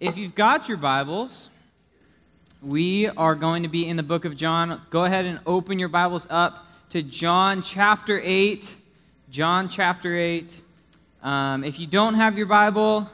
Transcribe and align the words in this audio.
If 0.00 0.16
you've 0.16 0.36
got 0.36 0.68
your 0.68 0.76
Bibles, 0.76 1.50
we 2.62 3.08
are 3.08 3.34
going 3.34 3.64
to 3.64 3.68
be 3.68 3.88
in 3.88 3.96
the 3.96 4.04
book 4.04 4.24
of 4.24 4.36
John. 4.36 4.80
Go 4.90 5.02
ahead 5.02 5.24
and 5.24 5.40
open 5.44 5.80
your 5.80 5.88
Bibles 5.88 6.24
up 6.30 6.64
to 6.90 7.02
John 7.02 7.62
chapter 7.62 8.20
8. 8.22 8.76
John 9.28 9.68
chapter 9.68 10.14
8. 10.14 10.62
Um, 11.20 11.64
if 11.64 11.80
you 11.80 11.88
don't 11.88 12.14
have 12.14 12.38
your 12.38 12.46
Bible, 12.46 13.10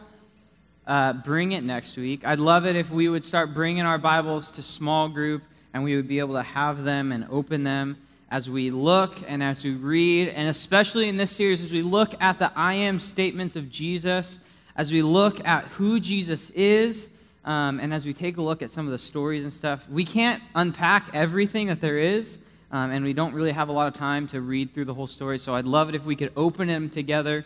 uh, 0.86 1.14
bring 1.14 1.52
it 1.52 1.64
next 1.64 1.96
week. 1.96 2.26
I'd 2.26 2.38
love 2.38 2.66
it 2.66 2.76
if 2.76 2.90
we 2.90 3.08
would 3.08 3.24
start 3.24 3.54
bringing 3.54 3.86
our 3.86 3.96
Bibles 3.96 4.50
to 4.50 4.62
small 4.62 5.08
group 5.08 5.42
and 5.72 5.84
we 5.84 5.96
would 5.96 6.06
be 6.06 6.18
able 6.18 6.34
to 6.34 6.42
have 6.42 6.84
them 6.84 7.12
and 7.12 7.26
open 7.30 7.62
them 7.62 7.96
as 8.30 8.50
we 8.50 8.70
look 8.70 9.16
and 9.26 9.42
as 9.42 9.64
we 9.64 9.70
read, 9.70 10.28
and 10.28 10.50
especially 10.50 11.08
in 11.08 11.16
this 11.16 11.30
series, 11.30 11.64
as 11.64 11.72
we 11.72 11.80
look 11.80 12.12
at 12.22 12.38
the 12.38 12.52
I 12.54 12.74
am 12.74 13.00
statements 13.00 13.56
of 13.56 13.70
Jesus 13.70 14.40
as 14.76 14.90
we 14.90 15.02
look 15.02 15.46
at 15.46 15.64
who 15.66 16.00
Jesus 16.00 16.50
is, 16.50 17.08
um, 17.44 17.78
and 17.80 17.92
as 17.92 18.06
we 18.06 18.12
take 18.12 18.38
a 18.38 18.42
look 18.42 18.62
at 18.62 18.70
some 18.70 18.86
of 18.86 18.92
the 18.92 18.98
stories 18.98 19.44
and 19.44 19.52
stuff, 19.52 19.88
we 19.88 20.04
can't 20.04 20.42
unpack 20.54 21.10
everything 21.14 21.68
that 21.68 21.80
there 21.80 21.98
is, 21.98 22.38
um, 22.72 22.90
and 22.90 23.04
we 23.04 23.12
don't 23.12 23.34
really 23.34 23.52
have 23.52 23.68
a 23.68 23.72
lot 23.72 23.86
of 23.86 23.94
time 23.94 24.26
to 24.28 24.40
read 24.40 24.74
through 24.74 24.86
the 24.86 24.94
whole 24.94 25.06
story. 25.06 25.38
So 25.38 25.54
I'd 25.54 25.66
love 25.66 25.88
it 25.88 25.94
if 25.94 26.04
we 26.04 26.16
could 26.16 26.32
open 26.36 26.66
them 26.66 26.90
together, 26.90 27.44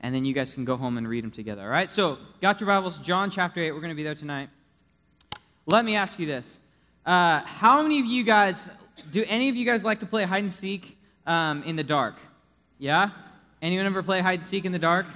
and 0.00 0.14
then 0.14 0.24
you 0.24 0.32
guys 0.32 0.54
can 0.54 0.64
go 0.64 0.76
home 0.76 0.96
and 0.96 1.06
read 1.06 1.24
them 1.24 1.30
together. 1.30 1.62
All 1.62 1.68
right? 1.68 1.90
So, 1.90 2.16
got 2.40 2.60
your 2.60 2.68
Bibles, 2.68 2.98
John 2.98 3.30
chapter 3.30 3.60
8. 3.60 3.72
We're 3.72 3.80
going 3.80 3.90
to 3.90 3.96
be 3.96 4.04
there 4.04 4.14
tonight. 4.14 4.48
Let 5.66 5.84
me 5.84 5.96
ask 5.96 6.18
you 6.18 6.26
this. 6.26 6.60
Uh, 7.04 7.40
how 7.40 7.82
many 7.82 7.98
of 8.00 8.06
you 8.06 8.24
guys, 8.24 8.56
do 9.10 9.24
any 9.26 9.50
of 9.50 9.56
you 9.56 9.66
guys 9.66 9.84
like 9.84 10.00
to 10.00 10.06
play 10.06 10.24
hide 10.24 10.42
and 10.42 10.52
seek 10.52 10.96
um, 11.26 11.62
in 11.64 11.76
the 11.76 11.84
dark? 11.84 12.14
Yeah? 12.78 13.10
Anyone 13.60 13.84
ever 13.84 14.02
play 14.02 14.20
hide 14.20 14.38
and 14.38 14.46
seek 14.46 14.64
in 14.64 14.72
the 14.72 14.78
dark? 14.78 15.06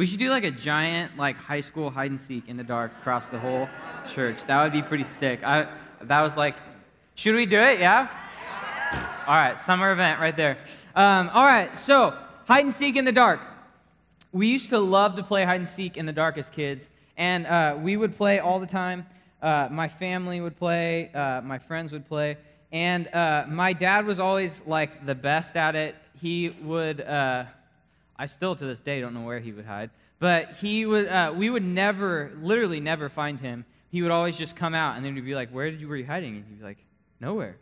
We 0.00 0.06
should 0.06 0.18
do 0.18 0.30
like 0.30 0.44
a 0.44 0.50
giant 0.50 1.18
like 1.18 1.36
high 1.36 1.60
school 1.60 1.90
hide 1.90 2.10
and 2.10 2.18
seek 2.18 2.48
in 2.48 2.56
the 2.56 2.64
dark 2.64 2.90
across 3.00 3.28
the 3.28 3.38
whole 3.38 3.68
church. 4.08 4.42
That 4.46 4.62
would 4.62 4.72
be 4.72 4.80
pretty 4.80 5.04
sick. 5.04 5.44
I, 5.44 5.68
that 6.00 6.22
was 6.22 6.38
like, 6.38 6.56
should 7.16 7.34
we 7.34 7.44
do 7.44 7.58
it? 7.58 7.80
Yeah? 7.80 8.08
All 9.26 9.36
right, 9.36 9.60
summer 9.60 9.92
event 9.92 10.18
right 10.18 10.34
there. 10.34 10.56
Um, 10.96 11.28
all 11.34 11.44
right, 11.44 11.78
so 11.78 12.16
hide 12.46 12.64
and 12.64 12.72
seek 12.72 12.96
in 12.96 13.04
the 13.04 13.12
dark. 13.12 13.40
We 14.32 14.46
used 14.46 14.70
to 14.70 14.78
love 14.78 15.16
to 15.16 15.22
play 15.22 15.44
hide 15.44 15.60
and 15.60 15.68
seek 15.68 15.98
in 15.98 16.06
the 16.06 16.14
dark 16.14 16.38
as 16.38 16.48
kids, 16.48 16.88
and 17.18 17.46
uh, 17.46 17.76
we 17.78 17.98
would 17.98 18.16
play 18.16 18.38
all 18.38 18.58
the 18.58 18.66
time. 18.66 19.04
Uh, 19.42 19.68
my 19.70 19.88
family 19.88 20.40
would 20.40 20.56
play, 20.56 21.10
uh, 21.12 21.42
my 21.42 21.58
friends 21.58 21.92
would 21.92 22.08
play, 22.08 22.38
and 22.72 23.06
uh, 23.14 23.44
my 23.48 23.74
dad 23.74 24.06
was 24.06 24.18
always 24.18 24.62
like 24.66 25.04
the 25.04 25.14
best 25.14 25.56
at 25.56 25.76
it. 25.76 25.94
He 26.18 26.56
would 26.62 27.02
uh, 27.02 27.44
I 28.20 28.26
still 28.26 28.54
to 28.54 28.66
this 28.66 28.82
day 28.82 29.00
don't 29.00 29.14
know 29.14 29.22
where 29.22 29.40
he 29.40 29.50
would 29.50 29.64
hide. 29.64 29.88
But 30.18 30.58
he 30.60 30.84
would, 30.84 31.08
uh, 31.08 31.32
we 31.34 31.48
would 31.48 31.64
never, 31.64 32.30
literally 32.42 32.78
never 32.78 33.08
find 33.08 33.40
him. 33.40 33.64
He 33.88 34.02
would 34.02 34.10
always 34.10 34.36
just 34.36 34.54
come 34.56 34.74
out, 34.74 34.96
and 34.96 35.04
then 35.04 35.14
we'd 35.14 35.24
be 35.24 35.34
like, 35.34 35.48
"Where 35.48 35.70
did 35.70 35.80
you 35.80 35.88
were 35.88 35.96
you 35.96 36.04
hiding?" 36.04 36.36
And 36.36 36.44
he'd 36.46 36.58
be 36.58 36.64
like, 36.64 36.84
"Nowhere." 37.18 37.56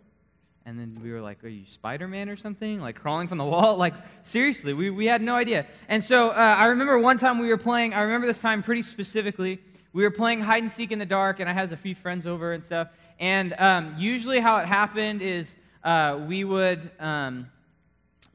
And 0.66 0.78
then 0.78 0.96
we 1.00 1.12
were 1.12 1.20
like, 1.20 1.44
"Are 1.44 1.48
you 1.48 1.64
Spider 1.64 2.08
Man 2.08 2.28
or 2.28 2.36
something? 2.36 2.80
Like 2.80 2.96
crawling 2.96 3.28
from 3.28 3.38
the 3.38 3.44
wall?" 3.44 3.76
Like 3.84 3.94
seriously, 4.24 4.74
we 4.74 4.90
we 4.90 5.06
had 5.06 5.22
no 5.22 5.36
idea. 5.36 5.64
And 5.88 6.02
so 6.02 6.30
uh, 6.30 6.56
I 6.58 6.66
remember 6.66 6.98
one 6.98 7.18
time 7.18 7.38
we 7.38 7.48
were 7.48 7.56
playing. 7.56 7.94
I 7.94 8.02
remember 8.02 8.26
this 8.26 8.40
time 8.40 8.64
pretty 8.64 8.82
specifically. 8.82 9.60
We 9.92 10.02
were 10.02 10.10
playing 10.10 10.40
hide 10.40 10.62
and 10.62 10.70
seek 10.70 10.90
in 10.90 10.98
the 10.98 11.06
dark, 11.06 11.38
and 11.38 11.48
I 11.48 11.52
had 11.52 11.72
a 11.72 11.76
few 11.76 11.94
friends 11.94 12.26
over 12.26 12.52
and 12.52 12.64
stuff. 12.64 12.88
And 13.20 13.54
um, 13.58 13.94
usually, 13.96 14.40
how 14.40 14.56
it 14.58 14.66
happened 14.66 15.22
is 15.22 15.54
uh, 15.84 16.18
we 16.26 16.42
would. 16.42 16.90
Um, 16.98 17.46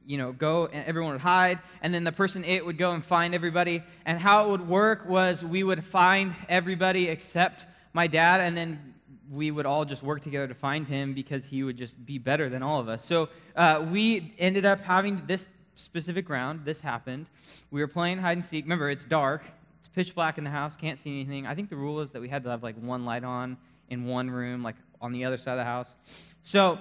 you 0.06 0.18
know, 0.18 0.32
go 0.32 0.66
and 0.66 0.86
everyone 0.86 1.12
would 1.12 1.20
hide, 1.20 1.58
and 1.82 1.92
then 1.92 2.04
the 2.04 2.12
person 2.12 2.44
it 2.44 2.64
would 2.64 2.78
go 2.78 2.92
and 2.92 3.04
find 3.04 3.34
everybody. 3.34 3.82
And 4.04 4.18
how 4.18 4.46
it 4.46 4.50
would 4.50 4.68
work 4.68 5.06
was 5.08 5.44
we 5.44 5.62
would 5.62 5.84
find 5.84 6.34
everybody 6.48 7.08
except 7.08 7.66
my 7.92 8.06
dad, 8.06 8.40
and 8.40 8.56
then 8.56 8.94
we 9.30 9.50
would 9.50 9.66
all 9.66 9.84
just 9.84 10.02
work 10.02 10.20
together 10.20 10.46
to 10.48 10.54
find 10.54 10.86
him 10.86 11.14
because 11.14 11.46
he 11.46 11.62
would 11.62 11.76
just 11.76 12.04
be 12.04 12.18
better 12.18 12.48
than 12.48 12.62
all 12.62 12.80
of 12.80 12.88
us. 12.88 13.04
So 13.04 13.28
uh, 13.56 13.84
we 13.90 14.34
ended 14.38 14.64
up 14.64 14.80
having 14.80 15.22
this 15.26 15.48
specific 15.76 16.28
round. 16.28 16.64
This 16.64 16.80
happened. 16.80 17.26
We 17.70 17.80
were 17.80 17.88
playing 17.88 18.18
hide 18.18 18.36
and 18.36 18.44
seek. 18.44 18.64
Remember, 18.64 18.90
it's 18.90 19.04
dark. 19.04 19.42
It's 19.78 19.88
pitch 19.88 20.14
black 20.14 20.38
in 20.38 20.44
the 20.44 20.50
house. 20.50 20.76
Can't 20.76 20.98
see 20.98 21.10
anything. 21.10 21.46
I 21.46 21.54
think 21.54 21.70
the 21.70 21.76
rule 21.76 22.00
is 22.00 22.12
that 22.12 22.20
we 22.20 22.28
had 22.28 22.44
to 22.44 22.50
have 22.50 22.62
like 22.62 22.76
one 22.76 23.04
light 23.04 23.24
on 23.24 23.56
in 23.90 24.06
one 24.06 24.30
room, 24.30 24.62
like 24.62 24.76
on 25.00 25.12
the 25.12 25.24
other 25.24 25.36
side 25.36 25.52
of 25.52 25.58
the 25.58 25.64
house. 25.64 25.96
So 26.42 26.78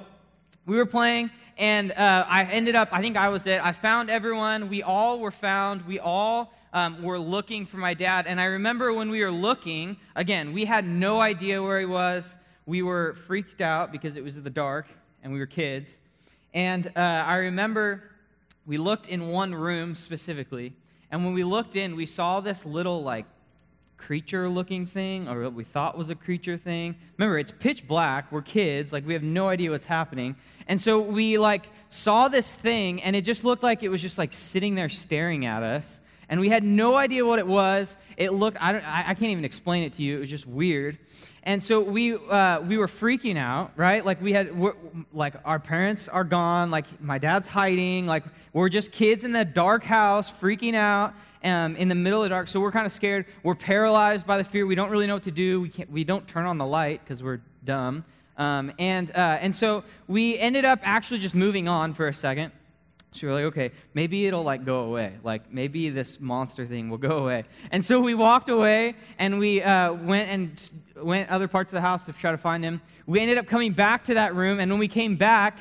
we 0.66 0.78
were 0.78 0.86
playing, 0.86 1.30
and 1.58 1.92
uh, 1.92 2.26
I 2.28 2.44
ended 2.46 2.76
up, 2.76 2.90
I 2.92 3.02
think 3.02 3.18
I 3.18 3.30
was 3.30 3.46
it. 3.48 3.64
I 3.64 3.74
found 3.74 4.10
everyone. 4.10 4.70
We 4.70 4.82
all 4.82 5.20
were 5.20 5.32
found. 5.32 5.86
We 5.86 6.00
all 6.00 6.54
um, 6.74 7.04
were 7.04 7.20
looking 7.20 7.66
for 7.66 7.78
my 7.78 7.94
dad. 7.94 8.28
And 8.28 8.42
I 8.42 8.46
remember 8.46 8.94
when 8.94 9.10
we 9.10 9.24
were 9.24 9.32
looking, 9.32 9.98
again, 10.16 10.54
we 10.54 10.66
had 10.66 10.88
no 10.88 11.20
idea 11.20 11.62
where 11.62 11.80
he 11.80 11.86
was. 11.86 12.38
We 12.66 12.82
were 12.82 13.14
freaked 13.14 13.62
out 13.62 13.92
because 13.92 14.16
it 14.16 14.24
was 14.24 14.38
in 14.38 14.44
the 14.44 14.50
dark 14.50 14.88
and 15.22 15.32
we 15.32 15.40
were 15.40 15.46
kids. 15.46 16.00
And 16.54 16.88
uh, 16.96 17.00
I 17.00 17.36
remember 17.38 18.04
we 18.66 18.78
looked 18.78 19.08
in 19.08 19.30
one 19.30 19.54
room 19.54 19.96
specifically. 19.96 20.74
And 21.12 21.24
when 21.24 21.34
we 21.34 21.44
looked 21.44 21.76
in, 21.76 21.96
we 21.96 22.06
saw 22.06 22.40
this 22.40 22.66
little, 22.66 23.04
like, 23.04 23.26
creature 24.06 24.50
looking 24.50 24.86
thing 24.86 25.28
or 25.30 25.44
what 25.44 25.54
we 25.54 25.64
thought 25.64 25.98
was 25.98 26.10
a 26.10 26.16
creature 26.16 26.58
thing. 26.58 26.96
Remember, 27.18 27.40
it's 27.40 27.52
pitch 27.52 27.88
black. 27.88 28.32
We're 28.32 28.42
kids. 28.42 28.92
Like, 28.92 29.08
we 29.08 29.14
have 29.14 29.24
no 29.24 29.48
idea 29.48 29.72
what's 29.72 29.86
happening. 29.86 30.36
And 30.68 30.80
so 30.80 31.00
we, 31.00 31.38
like, 31.38 31.66
saw 31.90 32.28
this 32.28 32.54
thing, 32.54 33.02
and 33.02 33.16
it 33.16 33.22
just 33.24 33.44
looked 33.44 33.64
like 33.64 33.82
it 33.82 33.90
was 33.90 34.02
just, 34.02 34.18
like, 34.18 34.34
sitting 34.34 34.76
there 34.76 34.90
staring 34.90 35.46
at 35.46 35.64
us. 35.64 36.02
And 36.34 36.42
we 36.42 36.50
had 36.50 36.64
no 36.64 36.96
idea 36.96 37.24
what 37.24 37.38
it 37.38 37.46
was. 37.46 37.96
It 38.18 38.32
looked, 38.32 38.58
I, 38.60 38.72
don't, 38.72 38.84
I, 38.84 39.14
can't 39.14 39.30
even 39.30 39.46
explain 39.46 39.84
it 39.84 39.94
to 39.94 40.02
you. 40.02 40.18
It 40.18 40.22
was 40.22 40.30
just 40.32 40.48
weird. 40.48 40.98
And 41.44 41.62
so 41.62 41.80
we, 41.80 42.16
uh, 42.16 42.62
we 42.62 42.76
were 42.76 42.88
freaking 42.88 43.38
out, 43.38 43.72
right? 43.76 44.04
Like, 44.04 44.20
we 44.20 44.34
had, 44.34 44.52
like, 45.14 45.36
our 45.46 45.60
parents 45.60 46.10
are 46.10 46.24
gone. 46.24 46.72
Like, 46.72 46.88
my 47.00 47.20
dad's 47.20 47.46
hiding. 47.46 48.08
Like, 48.08 48.24
we're 48.52 48.70
just 48.70 48.92
kids 48.92 49.24
in 49.24 49.32
the 49.32 49.46
dark 49.46 49.84
house 49.84 50.32
freaking 50.32 50.74
out 50.74 51.14
um, 51.44 51.76
in 51.76 51.88
the 51.88 51.94
middle 51.94 52.24
of 52.24 52.26
the 52.26 52.30
dark. 52.30 52.48
So 52.48 52.60
we're 52.60 52.72
kind 52.72 52.88
of 52.88 52.92
scared. 52.92 53.28
We're 53.44 53.54
paralyzed 53.54 54.26
by 54.26 54.40
the 54.40 54.44
fear. 54.44 54.66
We 54.66 54.74
don't 54.74 54.90
really 54.90 55.06
know 55.06 55.14
what 55.14 55.24
to 55.26 55.32
do. 55.32 55.62
We, 55.62 55.70
can't, 55.70 55.92
we 55.92 56.04
don't 56.04 56.28
turn 56.28 56.48
on 56.48 56.58
the 56.58 56.66
light 56.66 57.02
because 57.04 57.22
we're 57.22 57.42
dumb. 57.64 58.06
Um, 58.38 58.74
and, 58.80 59.12
uh, 59.12 59.38
and 59.40 59.54
so 59.54 59.84
we 60.08 60.40
ended 60.40 60.66
up 60.66 60.80
actually 60.82 61.20
just 61.20 61.36
moving 61.36 61.68
on 61.68 61.94
for 61.94 62.08
a 62.08 62.14
second. 62.14 62.54
So 63.14 63.28
we're 63.28 63.34
like, 63.34 63.46
okay, 63.46 63.72
maybe 63.94 64.28
it'll 64.28 64.44
like 64.44 64.66
go 64.66 64.82
away. 64.82 65.14
Like 65.24 65.52
maybe 65.52 65.90
this 65.90 66.20
monster 66.20 66.66
thing 66.66 66.90
will 66.90 66.98
go 66.98 67.20
away. 67.20 67.46
And 67.72 67.84
so 67.84 68.02
we 68.02 68.14
walked 68.14 68.50
away 68.50 68.96
and 69.20 69.40
we 69.40 69.62
uh, 69.62 69.94
went 69.94 70.30
and 70.30 70.72
went 71.02 71.30
other 71.30 71.48
parts 71.48 71.72
of 71.72 71.76
the 71.76 71.82
house 71.82 72.06
to 72.06 72.14
try 72.14 72.32
to 72.32 72.38
find 72.38 72.64
him. 72.64 72.82
We 73.06 73.20
ended 73.20 73.38
up 73.38 73.48
coming 73.48 73.74
back 73.74 74.06
to 74.06 74.14
that 74.14 74.34
room, 74.34 74.60
and 74.60 74.72
when 74.72 74.80
we 74.80 74.88
came 74.88 75.18
back, 75.18 75.58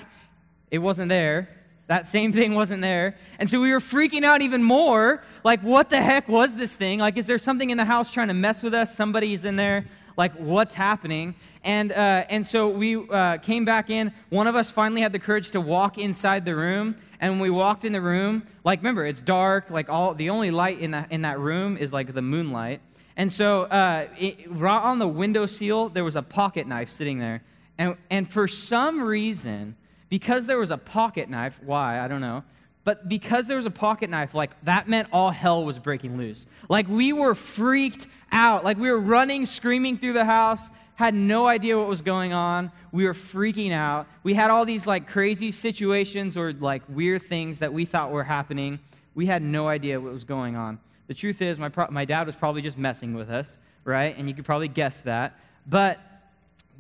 it 0.71 0.79
wasn't 0.79 1.09
there. 1.09 1.49
That 1.89 2.07
same 2.07 2.33
thing 2.39 2.55
wasn't 2.55 2.83
there. 2.83 3.17
And 3.39 3.51
so 3.51 3.61
we 3.61 3.73
were 3.73 3.81
freaking 3.81 4.25
out 4.25 4.43
even 4.43 4.63
more. 4.63 5.23
Like, 5.45 5.61
what 5.61 5.91
the 5.91 6.01
heck 6.01 6.29
was 6.29 6.55
this 6.55 6.77
thing? 6.77 7.01
Like, 7.01 7.17
is 7.17 7.27
there 7.27 7.39
something 7.39 7.71
in 7.71 7.77
the 7.79 7.85
house 7.85 8.13
trying 8.13 8.29
to 8.29 8.35
mess 8.35 8.63
with 8.63 8.75
us? 8.75 8.95
Somebody's 8.95 9.45
in 9.45 9.57
there. 9.57 9.85
Like, 10.17 10.35
what's 10.35 10.75
happening? 10.75 11.35
And, 11.65 11.91
uh, 11.91 12.25
and 12.29 12.47
so 12.47 12.69
we 12.69 12.97
uh, 13.09 13.39
came 13.39 13.65
back 13.65 13.91
in. 13.91 14.13
One 14.29 14.47
of 14.47 14.55
us 14.55 14.71
finally 14.71 15.01
had 15.01 15.13
the 15.13 15.19
courage 15.19 15.51
to 15.53 15.61
walk 15.61 15.99
inside 15.99 16.45
the 16.45 16.55
room. 16.55 16.97
And 17.23 17.35
when 17.35 17.41
we 17.41 17.51
walked 17.51 17.85
in 17.85 17.93
the 17.93 18.01
room, 18.01 18.43
like, 18.65 18.81
remember, 18.81 19.07
it's 19.07 19.21
dark. 19.21 19.71
Like, 19.71 19.89
all 19.89 20.13
the 20.13 20.29
only 20.29 20.51
light 20.51 20.81
in, 20.81 20.91
the, 20.91 21.07
in 21.09 21.23
that 21.23 21.39
room 21.39 21.79
is 21.79 21.93
like 21.93 22.13
the 22.13 22.21
moonlight. 22.21 22.83
And 23.17 23.31
so, 23.31 23.63
uh, 23.63 24.09
it, 24.19 24.51
right 24.51 24.83
on 24.83 24.99
the 24.99 25.07
window 25.07 25.47
seal, 25.47 25.89
there 25.89 26.03
was 26.03 26.17
a 26.17 26.23
pocket 26.23 26.67
knife 26.67 26.91
sitting 26.91 27.21
there. 27.21 27.45
And, 27.79 27.97
and 28.11 28.29
for 28.29 28.49
some 28.49 29.01
reason, 29.01 29.77
because 30.09 30.47
there 30.47 30.59
was 30.59 30.73
a 30.73 30.77
pocket 30.77 31.31
knife, 31.31 31.61
why, 31.65 32.01
I 32.01 32.09
don't 32.09 32.21
know, 32.21 32.43
but 32.85 33.09
because 33.09 33.47
there 33.47 33.57
was 33.57 33.67
a 33.67 33.71
pocket 33.71 34.11
knife, 34.11 34.35
like 34.35 34.51
that 34.65 34.89
meant 34.89 35.09
all 35.13 35.31
hell 35.31 35.65
was 35.65 35.79
breaking 35.79 36.17
loose. 36.17 36.47
Like 36.69 36.89
we 36.89 37.13
were 37.13 37.37
freaked 37.37 38.09
out. 38.33 38.65
Like 38.65 38.79
we 38.79 38.91
were 38.91 38.99
running, 38.99 39.47
screaming 39.47 39.99
through 39.99 40.15
the 40.15 40.25
house, 40.25 40.69
had 40.95 41.15
no 41.15 41.47
idea 41.47 41.79
what 41.79 41.89
was 41.89 42.03
going 42.03 42.33
on. 42.33 42.71
We 42.93 43.05
were 43.05 43.15
freaking 43.15 43.73
out. 43.73 44.07
We 44.23 44.35
had 44.35 44.51
all 44.51 44.65
these 44.65 44.87
like 44.87 45.09
crazy 45.09 45.51
situations 45.51 46.37
or 46.37 46.53
like 46.53 46.83
weird 46.89 47.23
things 47.23 47.61
that 47.61 47.73
we 47.73 47.85
thought 47.85 48.11
were 48.11 48.25
happening. 48.25 48.79
We 49.15 49.27
had 49.27 49.43
no 49.43 49.69
idea 49.69 50.01
what 50.01 50.13
was 50.13 50.25
going 50.25 50.57
on. 50.57 50.79
The 51.09 51.15
truth 51.15 51.43
is, 51.43 51.59
my, 51.59 51.69
pro- 51.69 51.91
my 51.91 52.05
dad 52.05 52.27
was 52.27 52.37
probably 52.37 52.63
just 52.63 52.79
messing 52.79 53.15
with 53.15 53.31
us, 53.31 53.59
right? 53.85 54.17
And 54.17 54.29
you 54.29 54.35
could 54.35 54.45
probably 54.45 54.69
guess 54.69 55.01
that. 55.03 55.39
But 55.67 55.99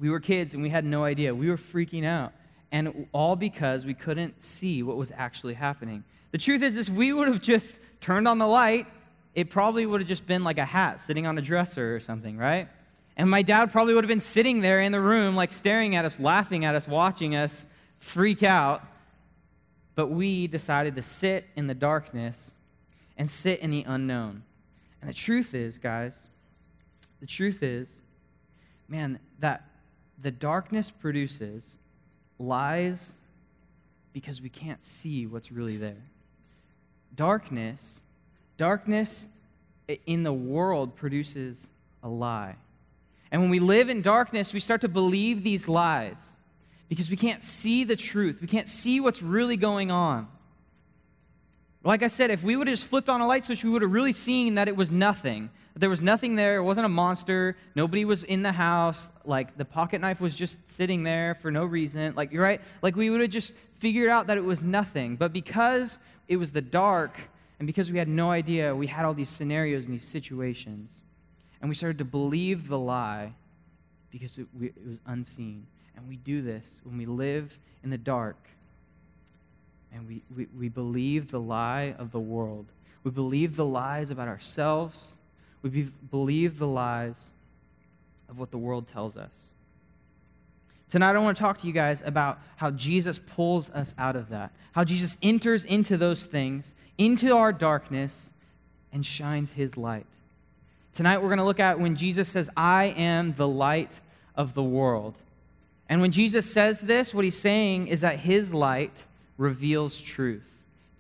we 0.01 0.11
were 0.11 0.21
kids 0.21 0.55
and 0.55 0.63
we 0.63 0.69
had 0.69 0.85
no 0.85 1.05
idea. 1.05 1.35
We 1.35 1.49
were 1.49 1.57
freaking 1.57 2.05
out 2.05 2.33
and 2.71 3.07
all 3.13 3.37
because 3.37 3.85
we 3.85 3.95
couldn't 3.95 4.43
see 4.43 4.83
what 4.83 4.97
was 4.97 5.13
actually 5.17 5.55
happening. 5.55 6.05
The 6.33 6.39
truth 6.39 6.63
is, 6.63 6.77
if 6.77 6.89
we 6.89 7.13
would 7.13 7.29
have 7.29 7.43
just 7.43 7.77
turned 8.01 8.27
on 8.27 8.39
the 8.39 8.47
light, 8.47 8.87
it 9.35 9.51
probably 9.51 9.85
would 9.87 10.01
have 10.01 10.09
just 10.09 10.27
been 10.27 10.45
like 10.45 10.59
a 10.59 10.65
hat 10.65 11.01
sitting 11.01 11.27
on 11.27 11.37
a 11.39 11.43
dresser 11.43 11.95
or 11.95 12.01
something, 12.01 12.37
right? 12.37 12.69
And 13.17 13.31
my 13.31 13.43
dad 13.43 13.71
probably 13.71 13.95
would 13.95 14.05
have 14.05 14.09
been 14.09 14.21
sitting 14.21 14.61
there 14.63 14.81
in 14.81 14.93
the 14.93 15.01
room, 15.01 15.37
like 15.37 15.51
staring 15.51 15.97
at 15.97 16.05
us, 16.05 16.19
laughing 16.19 16.65
at 16.65 16.75
us, 16.75 16.89
watching 16.89 17.37
us 17.37 17.67
freak 17.99 18.43
out. 18.43 18.83
But 19.95 20.09
we 20.09 20.47
decided 20.47 20.95
to 20.95 21.03
sit 21.03 21.47
in 21.55 21.67
the 21.67 21.75
darkness 21.75 22.51
and 23.19 23.31
sit 23.31 23.61
in 23.61 23.71
the 23.71 23.85
unknown. 23.87 24.43
And 25.01 25.11
the 25.11 25.15
truth 25.15 25.55
is, 25.55 25.79
guys, 25.79 26.15
The 27.23 27.27
truth 27.27 27.63
is, 27.63 27.89
man, 28.89 29.21
that 29.39 29.63
the 30.21 30.33
darkness 30.33 30.91
produces 30.91 31.77
lies 32.37 33.13
because 34.13 34.43
we 34.43 34.49
can't 34.49 34.85
see 34.85 35.25
what's 35.25 35.53
really 35.53 35.77
there. 35.77 36.03
Darkness, 37.15 38.03
darkness 38.57 39.29
in 40.05 40.25
the 40.25 40.33
world 40.33 40.97
produces 40.97 41.69
a 42.03 42.09
lie. 42.09 42.57
And 43.33 43.41
when 43.41 43.51
we 43.51 43.61
live 43.61 43.89
in 43.89 44.03
darkness, 44.03 44.53
we 44.53 44.61
start 44.61 44.83
to 44.83 44.89
believe 44.89 45.43
these 45.43 45.67
lies 45.67 46.37
because 46.91 47.11
we 47.11 47.17
can't 47.17 47.43
see 47.43 47.83
the 47.83 47.97
truth. 47.97 48.43
We 48.43 48.47
can't 48.47 48.69
see 48.69 49.01
what's 49.01 49.23
really 49.23 49.57
going 49.57 49.91
on. 49.91 50.29
Like 51.83 52.03
I 52.03 52.09
said, 52.09 52.31
if 52.31 52.45
we 52.45 52.55
would 52.55 52.69
have 52.69 52.77
just 52.77 52.89
flipped 52.89 53.09
on 53.09 53.23
a 53.23 53.27
light 53.27 53.45
switch, 53.45 53.65
we 53.65 53.71
would 53.71 53.81
have 53.81 53.91
really 53.91 54.13
seen 54.13 54.57
that 54.57 54.69
it 54.69 54.77
was 54.77 54.93
nothing. 54.93 55.49
There 55.75 55.89
was 55.89 56.03
nothing 56.03 56.35
there. 56.35 56.59
It 56.59 56.63
wasn't 56.63 56.85
a 56.85 56.91
monster. 56.91 57.57
Nobody 57.75 58.05
was 58.05 58.23
in 58.23 58.43
the 58.43 58.53
house. 58.53 59.09
Like 59.25 59.57
the 59.57 59.65
pocket 59.65 60.03
knife 60.03 60.21
was 60.21 60.35
just 60.35 60.59
sitting 60.69 61.03
there 61.03 61.35
for 61.35 61.51
no 61.51 61.65
reason. 61.65 62.13
Like, 62.15 62.33
you're 62.33 62.43
right. 62.43 62.61
Like 62.83 62.97
we 62.97 63.09
would 63.09 63.23
have 63.23 63.31
just 63.31 63.55
figured 63.79 64.11
out 64.11 64.27
that 64.27 64.37
it 64.37 64.45
was 64.45 64.63
nothing. 64.63 65.17
But 65.17 65.33
because 65.33 65.99
it 66.29 66.37
was 66.37 66.53
the 66.53 66.61
dark 66.61 67.19
and 67.59 67.67
because 67.67 67.91
we 67.91 67.99
had 67.99 68.09
no 68.09 68.31
idea, 68.31 68.77
we 68.77 68.89
had 68.89 69.07
all 69.07 69.15
these 69.15 69.31
scenarios 69.31 69.87
and 69.87 69.95
these 69.95 70.07
situations. 70.07 71.01
And 71.63 71.69
we 71.69 71.75
started 71.75 71.99
to 71.99 72.05
believe 72.05 72.69
the 72.69 72.79
lie 72.79 73.33
because 74.11 74.37
it, 74.37 74.49
we, 74.59 74.67
it 74.67 74.87
was 74.87 75.01
unseen. 75.07 75.67
And 75.97 76.09
we 76.09 76.17
do 76.17 76.43
this 76.43 76.81
when 76.85 76.99
we 76.99 77.07
live 77.07 77.59
in 77.83 77.91
the 77.91 77.99
dark 77.99 78.37
and 79.95 80.09
we, 80.09 80.23
we, 80.35 80.47
we 80.59 80.69
believe 80.69 81.31
the 81.31 81.41
lie 81.41 81.95
of 81.99 82.13
the 82.13 82.21
world. 82.21 82.67
We 83.05 83.11
believe 83.11 83.57
the 83.57 83.65
lies 83.65 84.11
about 84.11 84.29
ourselves. 84.29 85.17
We 85.63 85.71
be, 85.71 85.83
believe 86.11 86.59
the 86.59 86.67
lies 86.67 87.33
of 88.29 88.39
what 88.39 88.51
the 88.51 88.59
world 88.59 88.89
tells 88.89 89.17
us. 89.17 89.49
Tonight, 90.91 91.17
I 91.17 91.19
want 91.21 91.37
to 91.37 91.43
talk 91.43 91.59
to 91.59 91.67
you 91.67 91.73
guys 91.73 92.03
about 92.05 92.39
how 92.57 92.71
Jesus 92.71 93.19
pulls 93.19 93.71
us 93.71 93.95
out 93.97 94.15
of 94.17 94.29
that, 94.29 94.53
how 94.73 94.85
Jesus 94.85 95.17
enters 95.23 95.65
into 95.65 95.97
those 95.97 96.27
things, 96.27 96.75
into 96.99 97.37
our 97.37 97.53
darkness, 97.53 98.33
and 98.93 99.05
shines 99.05 99.53
his 99.53 99.77
light. 99.77 100.07
Tonight, 100.95 101.19
we're 101.19 101.29
going 101.29 101.39
to 101.39 101.45
look 101.45 101.61
at 101.61 101.81
when 101.81 101.97
Jesus 101.97 102.29
says, 102.29 102.51
I 102.57 102.87
am 102.97 103.35
the 103.35 103.49
light 103.49 104.01
of 104.37 104.55
the 104.55 104.63
world. 104.63 105.15
And 105.89 106.01
when 106.01 106.13
Jesus 106.13 106.51
says 106.51 106.81
this, 106.81 107.15
what 107.15 107.25
he's 107.25 107.39
saying 107.39 107.87
is 107.87 108.03
that 108.03 108.19
his 108.19 108.53
light 108.53 109.05
reveals 109.39 110.01
truth. 110.01 110.49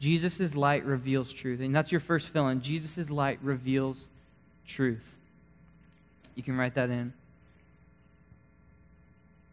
Jesus' 0.00 0.56
light 0.56 0.84
reveals 0.84 1.32
truth. 1.32 1.60
And 1.60 1.74
that's 1.74 1.92
your 1.92 2.00
first 2.00 2.30
fill 2.30 2.48
in. 2.48 2.60
Jesus' 2.60 3.10
light 3.10 3.38
reveals 3.42 4.08
truth. 4.66 5.16
You 6.34 6.42
can 6.42 6.56
write 6.56 6.74
that 6.74 6.90
in. 6.90 7.12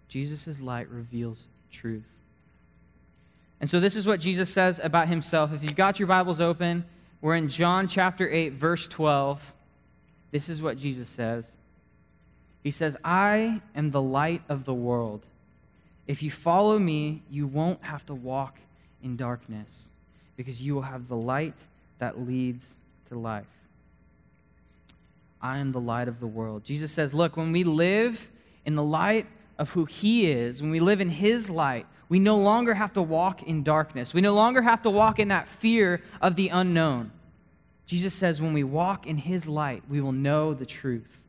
Jesus' 0.07 0.59
light 0.59 0.89
reveals 0.89 1.43
truth. 1.71 2.09
And 3.61 3.69
so 3.69 3.79
this 3.79 3.95
is 3.95 4.07
what 4.07 4.19
Jesus 4.19 4.49
says 4.49 4.79
about 4.81 5.09
himself. 5.09 5.53
If 5.53 5.63
you've 5.63 5.75
got 5.75 5.99
your 5.99 6.07
Bibles 6.07 6.39
open, 6.39 6.85
we're 7.21 7.35
in 7.35 7.49
John 7.49 7.87
chapter 7.87 8.29
8, 8.29 8.53
verse 8.53 8.87
12. 8.87 9.53
This 10.31 10.49
is 10.49 10.61
what 10.61 10.77
Jesus 10.77 11.09
says. 11.09 11.51
He 12.63 12.71
says, 12.71 12.97
I 13.03 13.61
am 13.75 13.91
the 13.91 14.01
light 14.01 14.41
of 14.49 14.65
the 14.65 14.73
world. 14.73 15.25
If 16.07 16.21
you 16.23 16.31
follow 16.31 16.77
me, 16.77 17.23
you 17.29 17.47
won't 17.47 17.83
have 17.83 18.05
to 18.07 18.13
walk 18.13 18.57
in 19.01 19.15
darkness, 19.15 19.89
because 20.35 20.61
you 20.61 20.75
will 20.75 20.81
have 20.81 21.07
the 21.07 21.15
light 21.15 21.55
that 21.99 22.19
leads 22.19 22.75
to 23.09 23.17
life. 23.17 23.45
I 25.41 25.59
am 25.59 25.71
the 25.71 25.79
light 25.79 26.07
of 26.07 26.19
the 26.19 26.27
world. 26.27 26.63
Jesus 26.63 26.91
says, 26.91 27.13
Look, 27.13 27.37
when 27.37 27.51
we 27.51 27.63
live 27.63 28.29
in 28.65 28.75
the 28.75 28.83
light 28.83 29.25
of 29.57 29.71
who 29.71 29.85
He 29.85 30.29
is, 30.29 30.61
when 30.61 30.71
we 30.71 30.79
live 30.79 30.99
in 30.99 31.09
His 31.09 31.49
light, 31.49 31.85
we 32.09 32.19
no 32.19 32.37
longer 32.37 32.73
have 32.73 32.93
to 32.93 33.01
walk 33.01 33.43
in 33.43 33.63
darkness. 33.63 34.13
We 34.13 34.21
no 34.21 34.33
longer 34.33 34.61
have 34.61 34.81
to 34.81 34.89
walk 34.89 35.19
in 35.19 35.29
that 35.29 35.47
fear 35.47 36.01
of 36.21 36.35
the 36.35 36.49
unknown. 36.49 37.11
Jesus 37.89 38.13
says, 38.13 38.39
when 38.39 38.53
we 38.53 38.63
walk 38.63 39.07
in 39.07 39.17
His 39.17 39.47
light, 39.47 39.81
we 39.89 39.99
will 39.99 40.11
know 40.11 40.53
the 40.53 40.67
truth. 40.67 41.23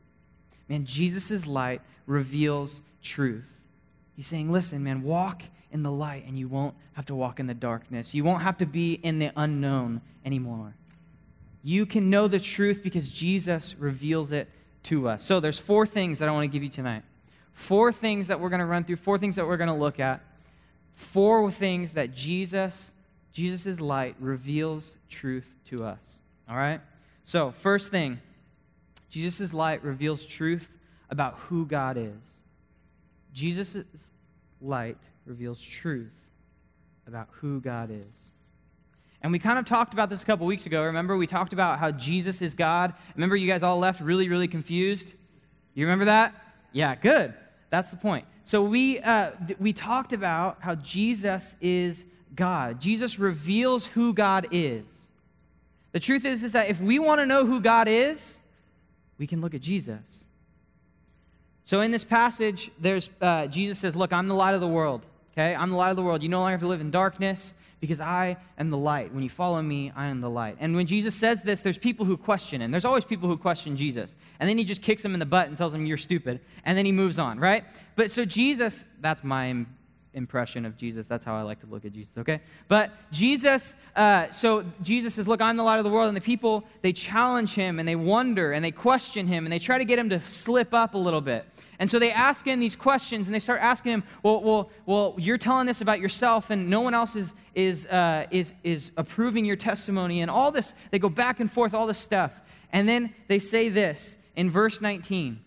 Man, 0.69 0.85
Jesus' 0.85 1.47
light 1.47 1.81
reveals 2.05 2.83
truth. 3.01 3.65
He's 4.15 4.27
saying, 4.27 4.51
listen, 4.51 4.83
man, 4.83 5.01
walk 5.01 5.41
in 5.71 5.81
the 5.81 5.89
light 5.89 6.23
and 6.27 6.37
you 6.37 6.47
won't 6.47 6.75
have 6.93 7.07
to 7.07 7.15
walk 7.15 7.39
in 7.39 7.47
the 7.47 7.55
darkness. 7.55 8.13
You 8.13 8.23
won't 8.23 8.43
have 8.43 8.59
to 8.59 8.67
be 8.67 8.93
in 8.93 9.17
the 9.17 9.31
unknown 9.35 10.01
anymore. 10.23 10.75
You 11.63 11.87
can 11.87 12.11
know 12.11 12.27
the 12.27 12.39
truth 12.39 12.83
because 12.83 13.11
Jesus 13.11 13.75
reveals 13.79 14.31
it 14.31 14.47
to 14.83 15.07
us. 15.07 15.23
So 15.23 15.39
there's 15.39 15.57
four 15.57 15.87
things 15.87 16.19
that 16.19 16.29
I 16.29 16.31
want 16.31 16.43
to 16.43 16.47
give 16.47 16.61
you 16.61 16.69
tonight. 16.69 17.01
Four 17.53 17.91
things 17.91 18.27
that 18.27 18.39
we're 18.39 18.49
going 18.49 18.59
to 18.59 18.67
run 18.67 18.83
through, 18.83 18.97
four 18.97 19.17
things 19.17 19.35
that 19.37 19.47
we're 19.47 19.57
going 19.57 19.67
to 19.67 19.73
look 19.73 19.99
at. 19.99 20.21
Four 20.93 21.49
things 21.49 21.93
that 21.93 22.13
Jesus 22.13 22.91
Jesus' 23.31 23.79
light 23.79 24.15
reveals 24.19 24.97
truth 25.09 25.55
to 25.65 25.85
us. 25.85 26.19
All 26.51 26.57
right? 26.57 26.81
So, 27.23 27.51
first 27.51 27.91
thing, 27.91 28.19
Jesus' 29.09 29.53
light 29.53 29.83
reveals 29.85 30.25
truth 30.25 30.69
about 31.09 31.35
who 31.47 31.65
God 31.65 31.95
is. 31.95 32.11
Jesus' 33.33 33.77
light 34.59 34.97
reveals 35.25 35.61
truth 35.61 36.11
about 37.07 37.29
who 37.31 37.61
God 37.61 37.89
is. 37.89 38.31
And 39.21 39.31
we 39.31 39.39
kind 39.39 39.59
of 39.59 39.65
talked 39.65 39.93
about 39.93 40.09
this 40.09 40.23
a 40.23 40.25
couple 40.25 40.45
weeks 40.45 40.65
ago. 40.65 40.83
Remember, 40.83 41.15
we 41.15 41.25
talked 41.25 41.53
about 41.53 41.79
how 41.79 41.89
Jesus 41.91 42.41
is 42.41 42.53
God. 42.53 42.95
Remember, 43.15 43.37
you 43.37 43.47
guys 43.47 43.63
all 43.63 43.79
left 43.79 44.01
really, 44.01 44.27
really 44.27 44.47
confused? 44.49 45.13
You 45.73 45.85
remember 45.85 46.05
that? 46.05 46.35
Yeah, 46.73 46.95
good. 46.95 47.33
That's 47.69 47.89
the 47.89 47.97
point. 47.97 48.25
So 48.43 48.61
we, 48.63 48.99
uh, 48.99 49.31
th- 49.47 49.59
we 49.59 49.71
talked 49.71 50.11
about 50.11 50.57
how 50.59 50.75
Jesus 50.75 51.55
is 51.61 52.03
God. 52.35 52.81
Jesus 52.81 53.19
reveals 53.19 53.85
who 53.85 54.13
God 54.13 54.47
is. 54.51 54.83
The 55.91 55.99
truth 55.99 56.25
is, 56.25 56.43
is 56.43 56.53
that 56.53 56.69
if 56.69 56.79
we 56.79 56.99
want 56.99 57.19
to 57.19 57.25
know 57.25 57.45
who 57.45 57.59
God 57.59 57.87
is, 57.87 58.39
we 59.17 59.27
can 59.27 59.41
look 59.41 59.53
at 59.53 59.61
Jesus. 59.61 60.25
So 61.63 61.81
in 61.81 61.91
this 61.91 62.03
passage, 62.03 62.71
there's 62.79 63.09
uh, 63.21 63.47
Jesus 63.47 63.79
says, 63.79 63.95
"Look, 63.95 64.11
I'm 64.11 64.27
the 64.27 64.35
light 64.35 64.55
of 64.55 64.61
the 64.61 64.67
world. 64.67 65.05
Okay, 65.33 65.55
I'm 65.55 65.69
the 65.69 65.75
light 65.75 65.89
of 65.89 65.95
the 65.95 66.01
world. 66.01 66.23
You 66.23 66.29
no 66.29 66.39
longer 66.39 66.51
have 66.51 66.61
to 66.61 66.67
live 66.67 66.81
in 66.81 66.91
darkness 66.91 67.55
because 67.79 68.01
I 68.01 68.37
am 68.57 68.69
the 68.69 68.77
light. 68.77 69.13
When 69.13 69.23
you 69.23 69.29
follow 69.29 69.61
me, 69.61 69.91
I 69.95 70.07
am 70.07 70.21
the 70.21 70.29
light." 70.29 70.57
And 70.59 70.75
when 70.75 70.87
Jesus 70.87 71.15
says 71.15 71.43
this, 71.43 71.61
there's 71.61 71.77
people 71.77 72.05
who 72.05 72.17
question 72.17 72.61
him. 72.61 72.71
There's 72.71 72.85
always 72.85 73.05
people 73.05 73.29
who 73.29 73.37
question 73.37 73.75
Jesus, 73.75 74.15
and 74.39 74.49
then 74.49 74.57
he 74.57 74.63
just 74.63 74.81
kicks 74.81 75.01
them 75.01 75.13
in 75.13 75.19
the 75.19 75.25
butt 75.25 75.47
and 75.47 75.55
tells 75.55 75.71
them, 75.71 75.85
"You're 75.85 75.97
stupid," 75.97 76.41
and 76.65 76.77
then 76.77 76.85
he 76.85 76.91
moves 76.91 77.19
on. 77.19 77.39
Right? 77.39 77.63
But 77.95 78.11
so 78.11 78.25
Jesus, 78.25 78.83
that's 78.99 79.23
my 79.23 79.65
impression 80.13 80.65
of 80.65 80.77
Jesus. 80.77 81.07
That's 81.07 81.23
how 81.23 81.35
I 81.35 81.41
like 81.41 81.59
to 81.61 81.67
look 81.67 81.85
at 81.85 81.93
Jesus, 81.93 82.17
okay? 82.17 82.41
But 82.67 82.91
Jesus, 83.11 83.75
uh, 83.95 84.29
so 84.31 84.65
Jesus 84.81 85.15
says, 85.15 85.27
Look, 85.27 85.41
I'm 85.41 85.57
the 85.57 85.63
light 85.63 85.77
of 85.77 85.85
the 85.85 85.89
world. 85.89 86.07
And 86.07 86.17
the 86.17 86.21
people, 86.21 86.65
they 86.81 86.93
challenge 86.93 87.53
him 87.53 87.79
and 87.79 87.87
they 87.87 87.95
wonder 87.95 88.51
and 88.51 88.63
they 88.63 88.71
question 88.71 89.27
him 89.27 89.45
and 89.45 89.53
they 89.53 89.59
try 89.59 89.77
to 89.77 89.85
get 89.85 89.97
him 89.97 90.09
to 90.09 90.19
slip 90.21 90.73
up 90.73 90.93
a 90.93 90.97
little 90.97 91.21
bit. 91.21 91.45
And 91.79 91.89
so 91.89 91.97
they 91.97 92.11
ask 92.11 92.45
him 92.45 92.59
these 92.59 92.75
questions 92.75 93.27
and 93.27 93.33
they 93.33 93.39
start 93.39 93.61
asking 93.61 93.93
him, 93.93 94.03
Well, 94.21 94.41
well, 94.41 94.69
well 94.85 95.15
you're 95.17 95.37
telling 95.37 95.65
this 95.65 95.81
about 95.81 95.99
yourself 95.99 96.49
and 96.49 96.69
no 96.69 96.81
one 96.81 96.93
else 96.93 97.15
is, 97.15 97.33
is, 97.55 97.85
uh, 97.87 98.27
is, 98.31 98.53
is 98.63 98.91
approving 98.97 99.45
your 99.45 99.55
testimony 99.55 100.21
and 100.21 100.29
all 100.29 100.51
this. 100.51 100.73
They 100.91 100.99
go 100.99 101.09
back 101.09 101.39
and 101.39 101.51
forth, 101.51 101.73
all 101.73 101.87
this 101.87 101.97
stuff. 101.97 102.41
And 102.73 102.87
then 102.87 103.13
they 103.27 103.39
say 103.39 103.69
this 103.69 104.17
in 104.35 104.51
verse 104.51 104.81
19. 104.81 105.39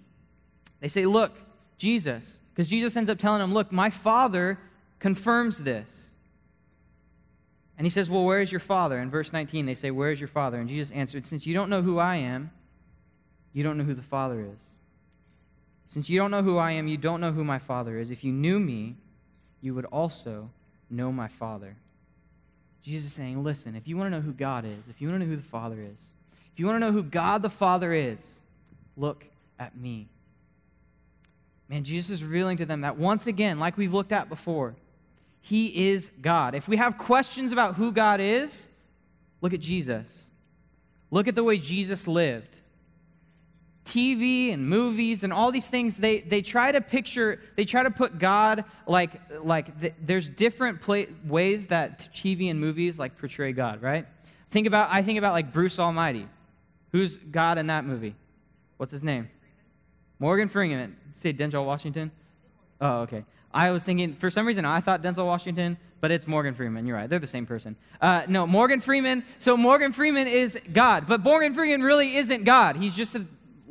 They 0.80 0.88
say, 0.88 1.06
Look, 1.06 1.36
Jesus, 1.76 2.40
because 2.54 2.68
Jesus 2.68 2.96
ends 2.96 3.10
up 3.10 3.18
telling 3.18 3.42
him, 3.42 3.52
Look, 3.52 3.72
my 3.72 3.90
Father 3.90 4.58
confirms 5.00 5.64
this. 5.64 6.10
And 7.76 7.84
he 7.84 7.90
says, 7.90 8.08
Well, 8.08 8.24
where 8.24 8.40
is 8.40 8.52
your 8.52 8.60
Father? 8.60 8.98
In 8.98 9.10
verse 9.10 9.32
19, 9.32 9.66
they 9.66 9.74
say, 9.74 9.90
Where 9.90 10.12
is 10.12 10.20
your 10.20 10.28
Father? 10.28 10.58
And 10.58 10.68
Jesus 10.68 10.92
answered, 10.92 11.26
Since 11.26 11.46
you 11.46 11.54
don't 11.54 11.68
know 11.68 11.82
who 11.82 11.98
I 11.98 12.16
am, 12.16 12.52
you 13.52 13.64
don't 13.64 13.76
know 13.76 13.84
who 13.84 13.94
the 13.94 14.02
Father 14.02 14.40
is. 14.40 14.62
Since 15.88 16.08
you 16.08 16.18
don't 16.18 16.30
know 16.30 16.42
who 16.42 16.56
I 16.56 16.72
am, 16.72 16.86
you 16.86 16.96
don't 16.96 17.20
know 17.20 17.32
who 17.32 17.44
my 17.44 17.58
Father 17.58 17.98
is. 17.98 18.12
If 18.12 18.22
you 18.22 18.32
knew 18.32 18.60
me, 18.60 18.94
you 19.60 19.74
would 19.74 19.84
also 19.86 20.50
know 20.90 21.10
my 21.10 21.28
Father. 21.28 21.76
Jesus 22.82 23.10
is 23.10 23.12
saying, 23.14 23.42
Listen, 23.42 23.74
if 23.74 23.88
you 23.88 23.96
want 23.96 24.12
to 24.12 24.16
know 24.16 24.22
who 24.22 24.32
God 24.32 24.64
is, 24.64 24.78
if 24.88 25.00
you 25.00 25.08
want 25.08 25.20
to 25.20 25.26
know 25.26 25.30
who 25.30 25.36
the 25.36 25.42
Father 25.42 25.80
is, 25.80 26.10
if 26.52 26.60
you 26.60 26.66
want 26.66 26.76
to 26.76 26.80
know 26.80 26.92
who 26.92 27.02
God 27.02 27.42
the 27.42 27.50
Father 27.50 27.92
is, 27.92 28.38
look 28.96 29.24
at 29.58 29.76
me. 29.76 30.06
Man, 31.68 31.84
Jesus 31.84 32.10
is 32.10 32.24
revealing 32.24 32.58
to 32.58 32.66
them 32.66 32.82
that 32.82 32.96
once 32.98 33.26
again, 33.26 33.58
like 33.58 33.76
we've 33.76 33.94
looked 33.94 34.12
at 34.12 34.28
before, 34.28 34.74
He 35.40 35.88
is 35.90 36.10
God. 36.20 36.54
If 36.54 36.68
we 36.68 36.76
have 36.76 36.98
questions 36.98 37.52
about 37.52 37.76
who 37.76 37.92
God 37.92 38.20
is, 38.20 38.68
look 39.40 39.54
at 39.54 39.60
Jesus. 39.60 40.26
Look 41.10 41.28
at 41.28 41.34
the 41.34 41.44
way 41.44 41.58
Jesus 41.58 42.06
lived. 42.06 42.60
TV 43.84 44.52
and 44.52 44.68
movies 44.68 45.24
and 45.24 45.32
all 45.32 45.52
these 45.52 45.68
things, 45.68 45.96
they, 45.96 46.20
they 46.20 46.42
try 46.42 46.72
to 46.72 46.80
picture, 46.80 47.40
they 47.54 47.64
try 47.64 47.82
to 47.82 47.90
put 47.90 48.18
God 48.18 48.64
like, 48.86 49.20
like 49.44 49.78
the, 49.78 49.92
there's 50.00 50.28
different 50.28 50.86
ways 51.26 51.66
that 51.66 52.08
TV 52.14 52.50
and 52.50 52.58
movies 52.58 52.98
like 52.98 53.18
portray 53.18 53.52
God, 53.52 53.82
right? 53.82 54.06
Think 54.48 54.66
about, 54.66 54.88
I 54.90 55.02
think 55.02 55.18
about 55.18 55.34
like 55.34 55.52
Bruce 55.52 55.78
Almighty. 55.78 56.28
Who's 56.92 57.18
God 57.18 57.58
in 57.58 57.66
that 57.66 57.84
movie? 57.84 58.14
What's 58.76 58.92
his 58.92 59.02
name? 59.02 59.28
Morgan 60.18 60.48
Freeman. 60.48 60.96
Say 61.12 61.32
Denzel 61.32 61.64
Washington? 61.64 62.10
Oh, 62.80 63.02
okay. 63.02 63.24
I 63.52 63.70
was 63.70 63.84
thinking, 63.84 64.14
for 64.14 64.30
some 64.30 64.46
reason, 64.46 64.64
I 64.64 64.80
thought 64.80 65.02
Denzel 65.02 65.26
Washington, 65.26 65.76
but 66.00 66.10
it's 66.10 66.26
Morgan 66.26 66.54
Freeman. 66.54 66.86
You're 66.86 66.96
right. 66.96 67.08
They're 67.08 67.20
the 67.20 67.26
same 67.26 67.46
person. 67.46 67.76
Uh, 68.00 68.24
no, 68.28 68.46
Morgan 68.46 68.80
Freeman. 68.80 69.24
So 69.38 69.56
Morgan 69.56 69.92
Freeman 69.92 70.26
is 70.26 70.58
God, 70.72 71.06
but 71.06 71.22
Morgan 71.22 71.54
Freeman 71.54 71.82
really 71.82 72.16
isn't 72.16 72.44
God. 72.44 72.76
He's 72.76 72.96
just 72.96 73.14
a 73.14 73.24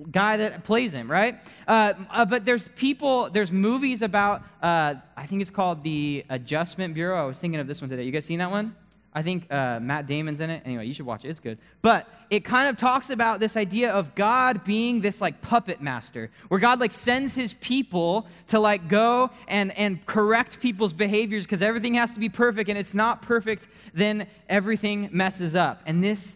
guy 0.10 0.38
that 0.38 0.64
plays 0.64 0.94
him, 0.94 1.12
right? 1.12 1.40
Uh, 1.68 1.94
uh, 2.10 2.26
but 2.26 2.46
there's 2.46 2.68
people, 2.70 3.30
there's 3.30 3.52
movies 3.52 4.02
about, 4.02 4.42
uh, 4.62 4.96
I 5.16 5.26
think 5.26 5.42
it's 5.42 5.52
called 5.52 5.84
the 5.84 6.26
Adjustment 6.30 6.94
Bureau. 6.94 7.22
I 7.22 7.26
was 7.26 7.40
thinking 7.40 7.60
of 7.60 7.68
this 7.68 7.82
one 7.82 7.90
today. 7.90 8.04
You 8.04 8.12
guys 8.12 8.26
seen 8.26 8.40
that 8.40 8.52
one? 8.52 8.76
I 9.16 9.22
think 9.22 9.52
uh, 9.54 9.80
Matt 9.80 10.08
Damon's 10.08 10.40
in 10.40 10.50
it. 10.50 10.64
Anyway, 10.66 10.88
you 10.88 10.94
should 10.94 11.06
watch 11.06 11.24
it. 11.24 11.30
It's 11.30 11.40
good. 11.40 11.60
But 11.82 12.08
it 12.30 12.44
kind 12.44 12.68
of 12.68 12.78
talks 12.78 13.10
about 13.10 13.40
this 13.40 13.56
idea 13.56 13.92
of 13.92 14.16
God 14.16 14.64
being 14.64 15.02
this 15.02 15.22
like 15.22 15.42
puppet 15.42 15.82
master, 15.82 16.32
where 16.48 16.60
God 16.60 16.80
like 16.80 16.92
sends 16.92 17.36
his 17.36 17.54
people 17.56 18.28
to 18.48 18.60
like 18.60 18.88
go 18.88 19.30
and, 19.48 19.78
and 19.78 20.04
correct 20.06 20.60
people's 20.60 20.94
behaviors 20.94 21.44
because 21.44 21.62
everything 21.62 21.94
has 21.94 22.14
to 22.16 22.20
be 22.20 22.30
perfect. 22.30 22.70
And 22.70 22.78
it's 22.78 22.96
not 22.96 23.22
perfect, 23.22 23.68
then 23.94 24.28
everything 24.50 25.10
messes 25.12 25.56
up. 25.56 25.82
And 25.86 26.04
this 26.04 26.36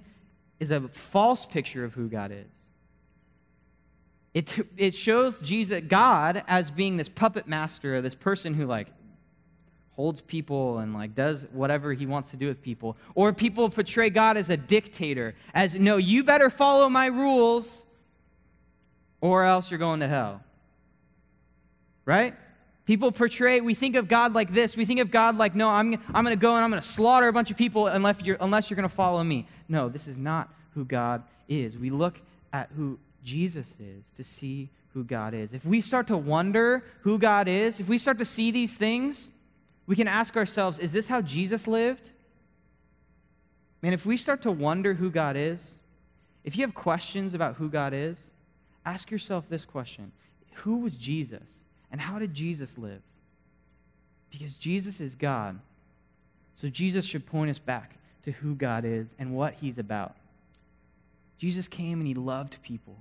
is 0.59 0.69
a 0.69 0.81
false 0.89 1.45
picture 1.45 1.83
of 1.83 1.95
who 1.95 2.07
God 2.07 2.31
is. 2.31 2.45
It, 4.33 4.67
it 4.77 4.93
shows 4.93 5.41
Jesus, 5.41 5.81
God, 5.87 6.43
as 6.47 6.69
being 6.69 6.97
this 6.97 7.09
puppet 7.09 7.47
master, 7.47 7.99
this 8.01 8.13
person 8.13 8.53
who 8.53 8.67
like 8.67 8.87
holds 9.97 10.21
people 10.21 10.77
and 10.77 10.93
like 10.93 11.15
does 11.15 11.47
whatever 11.51 11.91
he 11.91 12.05
wants 12.05 12.29
to 12.29 12.37
do 12.37 12.47
with 12.47 12.61
people. 12.61 12.95
Or 13.15 13.33
people 13.33 13.67
portray 13.69 14.09
God 14.09 14.37
as 14.37 14.49
a 14.49 14.55
dictator, 14.55 15.35
as 15.53 15.75
no, 15.75 15.97
you 15.97 16.23
better 16.23 16.49
follow 16.49 16.87
my 16.87 17.07
rules 17.07 17.85
or 19.19 19.43
else 19.43 19.71
you're 19.71 19.79
going 19.79 19.99
to 19.99 20.07
hell. 20.07 20.43
Right? 22.05 22.35
People 22.85 23.11
portray, 23.11 23.59
we 23.59 23.73
think 23.73 23.95
of 23.95 24.07
God 24.07 24.33
like 24.33 24.53
this. 24.53 24.77
We 24.77 24.85
think 24.85 24.99
of 24.99 25.09
God 25.09 25.35
like, 25.35 25.55
no, 25.55 25.67
I'm, 25.67 25.95
I'm 26.13 26.23
going 26.23 26.37
to 26.37 26.41
go 26.41 26.53
and 26.55 26.63
I'm 26.63 26.69
going 26.69 26.81
to 26.81 26.87
slaughter 26.87 27.27
a 27.27 27.33
bunch 27.33 27.49
of 27.49 27.57
people 27.57 27.87
unless 27.87 28.21
you're, 28.21 28.37
unless 28.39 28.69
you're 28.69 28.75
going 28.75 28.87
to 28.87 28.95
follow 28.95 29.23
me. 29.23 29.47
No, 29.67 29.89
this 29.89 30.07
is 30.07 30.17
not 30.17 30.53
who 30.75 30.85
God 30.85 31.23
is. 31.49 31.75
We 31.75 31.89
look 31.89 32.21
at 32.53 32.69
who 32.77 32.99
Jesus 33.23 33.75
is 33.79 34.05
to 34.15 34.23
see 34.23 34.69
who 34.93 35.03
God 35.03 35.33
is. 35.33 35.53
If 35.53 35.65
we 35.65 35.81
start 35.81 36.07
to 36.07 36.17
wonder 36.17 36.83
who 37.01 37.17
God 37.17 37.47
is, 37.47 37.79
if 37.79 37.89
we 37.89 37.97
start 37.97 38.19
to 38.19 38.25
see 38.25 38.51
these 38.51 38.77
things, 38.77 39.31
we 39.87 39.95
can 39.95 40.07
ask 40.07 40.35
ourselves 40.35 40.77
is 40.77 40.91
this 40.91 41.07
how 41.07 41.21
Jesus 41.21 41.65
lived? 41.65 42.11
Man, 43.81 43.93
if 43.93 44.05
we 44.05 44.17
start 44.17 44.41
to 44.43 44.51
wonder 44.51 44.95
who 44.95 45.09
God 45.09 45.35
is, 45.35 45.75
if 46.43 46.57
you 46.57 46.61
have 46.65 46.75
questions 46.75 47.33
about 47.33 47.55
who 47.55 47.69
God 47.69 47.93
is, 47.93 48.31
ask 48.85 49.09
yourself 49.09 49.49
this 49.49 49.65
question 49.65 50.11
Who 50.55 50.77
was 50.77 50.97
Jesus? 50.97 51.63
And 51.89 52.01
how 52.01 52.19
did 52.19 52.33
Jesus 52.33 52.77
live? 52.77 53.01
Because 54.29 54.57
Jesus 54.57 54.99
is 54.99 55.15
God. 55.15 55.59
So 56.53 56.67
Jesus 56.67 57.05
should 57.05 57.25
point 57.25 57.49
us 57.49 57.59
back 57.59 57.95
to 58.23 58.31
who 58.31 58.55
God 58.55 58.83
is 58.83 59.07
and 59.17 59.33
what 59.33 59.53
he's 59.61 59.77
about. 59.77 60.15
Jesus 61.37 61.67
came 61.67 61.99
and 61.99 62.07
he 62.07 62.13
loved 62.13 62.61
people. 62.61 62.97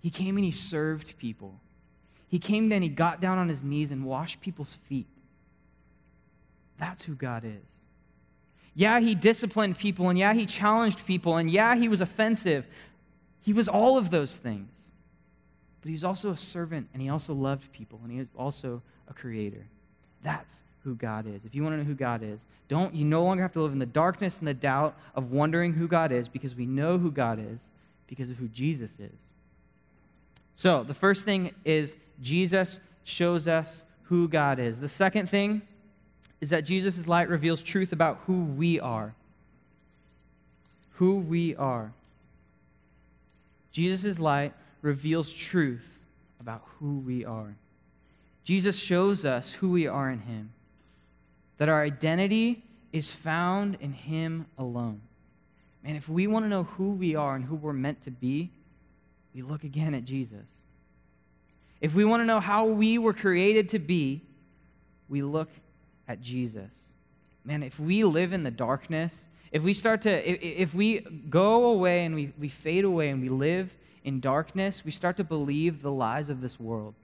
He 0.00 0.10
came 0.10 0.36
and 0.36 0.44
he 0.44 0.50
served 0.52 1.18
people. 1.18 1.54
He 2.28 2.38
came 2.38 2.70
and 2.70 2.82
he 2.82 2.88
got 2.88 3.20
down 3.20 3.38
on 3.38 3.48
his 3.48 3.64
knees 3.64 3.90
and 3.90 4.04
washed 4.04 4.40
people's 4.40 4.74
feet. 4.74 5.06
That's 6.78 7.04
who 7.04 7.14
God 7.14 7.44
is. 7.44 7.82
Yeah, 8.74 9.00
he 9.00 9.14
disciplined 9.14 9.78
people, 9.78 10.08
and 10.08 10.18
yeah, 10.18 10.32
he 10.32 10.46
challenged 10.46 11.06
people, 11.06 11.36
and 11.36 11.50
yeah, 11.50 11.74
he 11.74 11.88
was 11.88 12.00
offensive. 12.00 12.66
He 13.42 13.52
was 13.52 13.68
all 13.68 13.98
of 13.98 14.10
those 14.10 14.36
things. 14.36 14.70
But 15.80 15.88
he 15.88 15.92
was 15.92 16.04
also 16.04 16.30
a 16.30 16.36
servant, 16.36 16.88
and 16.92 17.02
he 17.02 17.08
also 17.08 17.34
loved 17.34 17.72
people, 17.72 18.00
and 18.02 18.12
he 18.12 18.18
was 18.18 18.28
also 18.36 18.82
a 19.08 19.12
creator. 19.12 19.66
That's 20.22 20.62
who 20.84 20.94
God 20.94 21.26
is. 21.26 21.44
If 21.44 21.54
you 21.54 21.62
want 21.62 21.74
to 21.74 21.78
know 21.78 21.84
who 21.84 21.94
God 21.94 22.22
is, 22.22 22.40
don't 22.68 22.94
you 22.94 23.04
no 23.04 23.22
longer 23.22 23.42
have 23.42 23.52
to 23.52 23.60
live 23.60 23.72
in 23.72 23.78
the 23.78 23.86
darkness 23.86 24.38
and 24.38 24.48
the 24.48 24.54
doubt 24.54 24.96
of 25.14 25.32
wondering 25.32 25.74
who 25.74 25.86
God 25.86 26.12
is 26.12 26.28
because 26.28 26.54
we 26.54 26.66
know 26.66 26.98
who 26.98 27.10
God 27.10 27.38
is 27.38 27.70
because 28.06 28.30
of 28.30 28.36
who 28.36 28.48
Jesus 28.48 28.98
is. 28.98 29.18
So, 30.54 30.82
the 30.82 30.94
first 30.94 31.24
thing 31.24 31.54
is 31.64 31.96
Jesus 32.20 32.80
shows 33.04 33.48
us 33.48 33.84
who 34.04 34.28
God 34.28 34.58
is. 34.58 34.80
The 34.80 34.88
second 34.88 35.28
thing 35.28 35.62
is 36.42 36.50
that 36.50 36.64
Jesus' 36.64 37.06
light 37.06 37.28
reveals 37.28 37.62
truth 37.62 37.92
about 37.92 38.18
who 38.26 38.42
we 38.42 38.80
are. 38.80 39.14
Who 40.94 41.20
we 41.20 41.54
are. 41.54 41.92
Jesus' 43.70 44.18
light 44.18 44.52
reveals 44.82 45.32
truth 45.32 46.00
about 46.40 46.64
who 46.78 46.98
we 46.98 47.24
are. 47.24 47.54
Jesus 48.42 48.76
shows 48.76 49.24
us 49.24 49.52
who 49.52 49.70
we 49.70 49.86
are 49.86 50.10
in 50.10 50.18
Him, 50.18 50.52
that 51.58 51.68
our 51.68 51.80
identity 51.80 52.64
is 52.92 53.12
found 53.12 53.76
in 53.80 53.92
Him 53.92 54.46
alone. 54.58 55.00
And 55.84 55.96
if 55.96 56.08
we 56.08 56.26
want 56.26 56.44
to 56.44 56.48
know 56.48 56.64
who 56.64 56.90
we 56.90 57.14
are 57.14 57.36
and 57.36 57.44
who 57.44 57.54
we're 57.54 57.72
meant 57.72 58.02
to 58.02 58.10
be, 58.10 58.50
we 59.32 59.42
look 59.42 59.62
again 59.62 59.94
at 59.94 60.04
Jesus. 60.04 60.46
If 61.80 61.94
we 61.94 62.04
want 62.04 62.20
to 62.20 62.26
know 62.26 62.40
how 62.40 62.64
we 62.64 62.98
were 62.98 63.12
created 63.12 63.68
to 63.68 63.78
be, 63.78 64.22
we 65.08 65.22
look 65.22 65.48
at 66.08 66.20
Jesus. 66.20 66.92
Man, 67.44 67.62
if 67.62 67.78
we 67.78 68.04
live 68.04 68.32
in 68.32 68.44
the 68.44 68.50
darkness, 68.50 69.28
if 69.50 69.62
we 69.62 69.74
start 69.74 70.02
to, 70.02 70.60
if, 70.62 70.74
we 70.74 71.00
go 71.28 71.66
away 71.66 72.04
and 72.04 72.14
we, 72.14 72.32
we 72.38 72.48
fade 72.48 72.84
away 72.84 73.10
and 73.10 73.20
we 73.20 73.28
live 73.28 73.76
in 74.04 74.20
darkness, 74.20 74.84
we 74.84 74.90
start 74.90 75.16
to 75.18 75.24
believe 75.24 75.82
the 75.82 75.92
lies 75.92 76.28
of 76.28 76.40
this 76.40 76.58
world. 76.58 76.94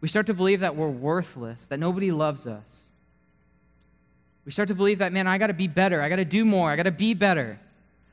We 0.00 0.08
start 0.08 0.26
to 0.26 0.34
believe 0.34 0.60
that 0.60 0.76
we're 0.76 0.88
worthless, 0.88 1.66
that 1.66 1.78
nobody 1.78 2.10
loves 2.10 2.46
us. 2.46 2.88
We 4.44 4.52
start 4.52 4.68
to 4.68 4.74
believe 4.74 4.98
that, 4.98 5.12
man, 5.12 5.26
I 5.26 5.38
got 5.38 5.48
to 5.48 5.54
be 5.54 5.68
better. 5.68 6.00
I 6.00 6.08
got 6.08 6.16
to 6.16 6.24
do 6.24 6.44
more. 6.44 6.70
I 6.70 6.76
got 6.76 6.84
to 6.84 6.90
be 6.90 7.14
better. 7.14 7.60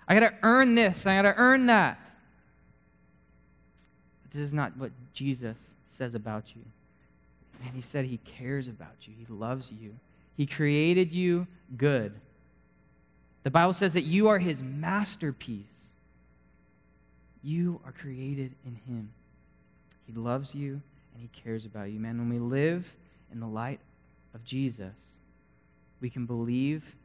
I 0.08 0.20
got 0.20 0.30
to 0.30 0.34
earn 0.44 0.76
this. 0.76 1.06
I 1.06 1.16
got 1.16 1.34
to 1.34 1.38
earn 1.38 1.68
that. 1.68 2.00
But 4.22 4.32
this 4.32 4.42
is 4.42 4.54
not 4.54 4.76
what 4.78 4.92
Jesus 5.14 5.76
says 5.88 6.14
about 6.14 6.56
you. 6.56 6.62
Man, 7.62 7.74
he 7.74 7.82
said 7.82 8.06
he 8.06 8.18
cares 8.18 8.68
about 8.68 8.96
you, 9.08 9.14
he 9.18 9.26
loves 9.32 9.72
you. 9.72 9.96
He 10.36 10.46
created 10.46 11.14
you 11.14 11.48
good. 11.78 12.14
The 13.44 13.52
Bible 13.52 13.74
says 13.74 13.94
that 13.94 14.04
you 14.04 14.28
are 14.28 14.40
his 14.40 14.62
masterpiece. 14.62 15.90
You 17.42 17.80
are 17.86 17.92
created 17.92 18.56
in 18.66 18.76
him. 18.88 19.12
He 20.06 20.14
loves 20.14 20.56
you 20.56 20.82
and 21.14 21.22
he 21.22 21.30
cares 21.30 21.66
about 21.66 21.92
you. 21.92 22.00
Man, 22.00 22.18
when 22.18 22.30
we 22.30 22.40
live 22.40 22.96
in 23.32 23.40
the 23.40 23.48
light 23.48 23.80
of 24.34 24.44
Jesus, 24.44 24.96
we 26.02 26.10
can 26.10 26.26
believe 26.26 26.96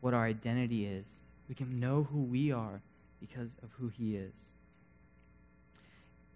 what 0.00 0.14
our 0.14 0.24
identity 0.24 0.86
is. 0.86 1.04
We 1.48 1.54
can 1.54 1.78
know 1.78 2.08
who 2.10 2.22
we 2.22 2.50
are 2.50 2.80
because 3.20 3.50
of 3.62 3.70
who 3.78 3.88
he 3.88 4.16
is. 4.16 4.34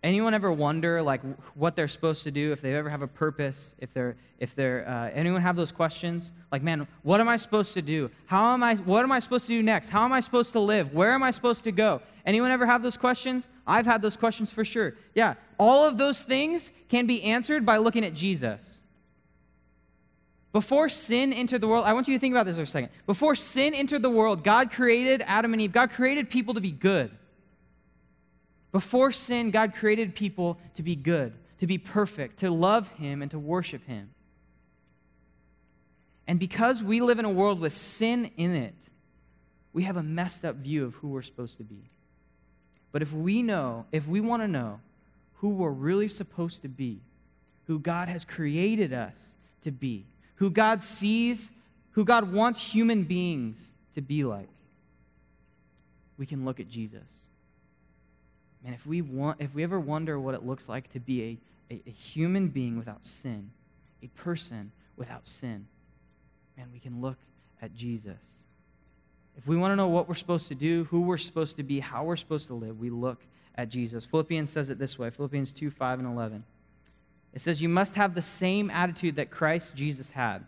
Anyone 0.02 0.32
ever 0.32 0.50
wonder 0.50 1.02
like 1.02 1.20
what 1.54 1.76
they're 1.76 1.88
supposed 1.88 2.24
to 2.24 2.30
do 2.30 2.52
if 2.52 2.62
they 2.62 2.74
ever 2.74 2.88
have 2.88 3.02
a 3.02 3.06
purpose? 3.06 3.74
If 3.78 3.92
they're 3.92 4.16
if 4.38 4.54
they're 4.54 4.88
uh, 4.88 5.10
anyone 5.12 5.42
have 5.42 5.56
those 5.56 5.72
questions? 5.72 6.32
Like, 6.50 6.62
man, 6.62 6.88
what 7.02 7.20
am 7.20 7.28
I 7.28 7.36
supposed 7.36 7.74
to 7.74 7.82
do? 7.82 8.10
How 8.24 8.54
am 8.54 8.62
I? 8.62 8.76
What 8.76 9.04
am 9.04 9.12
I 9.12 9.18
supposed 9.18 9.46
to 9.48 9.52
do 9.52 9.62
next? 9.62 9.90
How 9.90 10.04
am 10.04 10.12
I 10.12 10.20
supposed 10.20 10.52
to 10.52 10.60
live? 10.60 10.94
Where 10.94 11.12
am 11.12 11.22
I 11.22 11.30
supposed 11.30 11.64
to 11.64 11.72
go? 11.72 12.00
Anyone 12.24 12.50
ever 12.50 12.64
have 12.64 12.82
those 12.82 12.96
questions? 12.96 13.48
I've 13.66 13.84
had 13.84 14.00
those 14.00 14.16
questions 14.16 14.50
for 14.50 14.64
sure. 14.64 14.94
Yeah, 15.14 15.34
all 15.58 15.86
of 15.86 15.98
those 15.98 16.22
things 16.22 16.72
can 16.88 17.06
be 17.06 17.22
answered 17.22 17.66
by 17.66 17.76
looking 17.76 18.04
at 18.04 18.14
Jesus. 18.14 18.80
Before 20.52 20.88
sin 20.88 21.32
entered 21.32 21.60
the 21.60 21.68
world, 21.68 21.84
I 21.84 21.92
want 21.92 22.08
you 22.08 22.14
to 22.14 22.18
think 22.18 22.32
about 22.32 22.46
this 22.46 22.56
for 22.56 22.62
a 22.62 22.66
second. 22.66 22.90
Before 23.06 23.34
sin 23.34 23.74
entered 23.74 24.02
the 24.02 24.10
world, 24.10 24.42
God 24.42 24.72
created 24.72 25.22
Adam 25.26 25.52
and 25.52 25.62
Eve. 25.62 25.72
God 25.72 25.90
created 25.90 26.28
people 26.30 26.54
to 26.54 26.60
be 26.60 26.72
good. 26.72 27.10
Before 28.72 29.10
sin, 29.10 29.50
God 29.50 29.74
created 29.74 30.14
people 30.14 30.58
to 30.74 30.82
be 30.82 30.94
good, 30.94 31.32
to 31.58 31.66
be 31.66 31.78
perfect, 31.78 32.38
to 32.38 32.50
love 32.50 32.88
Him, 32.90 33.22
and 33.22 33.30
to 33.30 33.38
worship 33.38 33.84
Him. 33.86 34.10
And 36.26 36.38
because 36.38 36.82
we 36.82 37.00
live 37.00 37.18
in 37.18 37.24
a 37.24 37.30
world 37.30 37.58
with 37.58 37.74
sin 37.74 38.30
in 38.36 38.52
it, 38.52 38.74
we 39.72 39.82
have 39.84 39.96
a 39.96 40.02
messed 40.02 40.44
up 40.44 40.56
view 40.56 40.84
of 40.84 40.94
who 40.96 41.08
we're 41.08 41.22
supposed 41.22 41.56
to 41.58 41.64
be. 41.64 41.90
But 42.92 43.02
if 43.02 43.12
we 43.12 43.42
know, 43.42 43.86
if 43.92 44.06
we 44.06 44.20
want 44.20 44.42
to 44.42 44.48
know 44.48 44.80
who 45.34 45.50
we're 45.50 45.70
really 45.70 46.08
supposed 46.08 46.62
to 46.62 46.68
be, 46.68 47.00
who 47.66 47.78
God 47.78 48.08
has 48.08 48.24
created 48.24 48.92
us 48.92 49.34
to 49.62 49.70
be, 49.70 50.06
who 50.36 50.50
God 50.50 50.82
sees, 50.82 51.50
who 51.92 52.04
God 52.04 52.32
wants 52.32 52.72
human 52.72 53.04
beings 53.04 53.72
to 53.94 54.00
be 54.00 54.24
like, 54.24 54.48
we 56.16 56.26
can 56.26 56.44
look 56.44 56.60
at 56.60 56.68
Jesus. 56.68 57.26
Man, 58.64 58.74
if 58.74 58.86
we, 58.86 59.00
want, 59.00 59.40
if 59.40 59.54
we 59.54 59.62
ever 59.62 59.80
wonder 59.80 60.18
what 60.20 60.34
it 60.34 60.44
looks 60.44 60.68
like 60.68 60.88
to 60.90 61.00
be 61.00 61.38
a, 61.70 61.74
a, 61.74 61.82
a 61.86 61.90
human 61.90 62.48
being 62.48 62.76
without 62.76 63.06
sin, 63.06 63.50
a 64.02 64.08
person 64.08 64.72
without 64.96 65.26
sin, 65.26 65.66
man, 66.56 66.68
we 66.72 66.78
can 66.78 67.00
look 67.00 67.16
at 67.62 67.74
Jesus. 67.74 68.18
If 69.36 69.46
we 69.46 69.56
want 69.56 69.72
to 69.72 69.76
know 69.76 69.88
what 69.88 70.08
we're 70.08 70.14
supposed 70.14 70.48
to 70.48 70.54
do, 70.54 70.84
who 70.84 71.00
we're 71.00 71.16
supposed 71.16 71.56
to 71.56 71.62
be, 71.62 71.80
how 71.80 72.04
we're 72.04 72.16
supposed 72.16 72.48
to 72.48 72.54
live, 72.54 72.78
we 72.78 72.90
look 72.90 73.20
at 73.54 73.68
Jesus. 73.68 74.04
Philippians 74.04 74.50
says 74.50 74.70
it 74.70 74.78
this 74.78 74.98
way 74.98 75.10
Philippians 75.10 75.52
2 75.52 75.70
5 75.70 76.00
and 76.00 76.08
11. 76.08 76.44
It 77.32 77.40
says, 77.40 77.62
You 77.62 77.68
must 77.68 77.96
have 77.96 78.14
the 78.14 78.22
same 78.22 78.70
attitude 78.70 79.16
that 79.16 79.30
Christ 79.30 79.74
Jesus 79.74 80.10
had. 80.10 80.44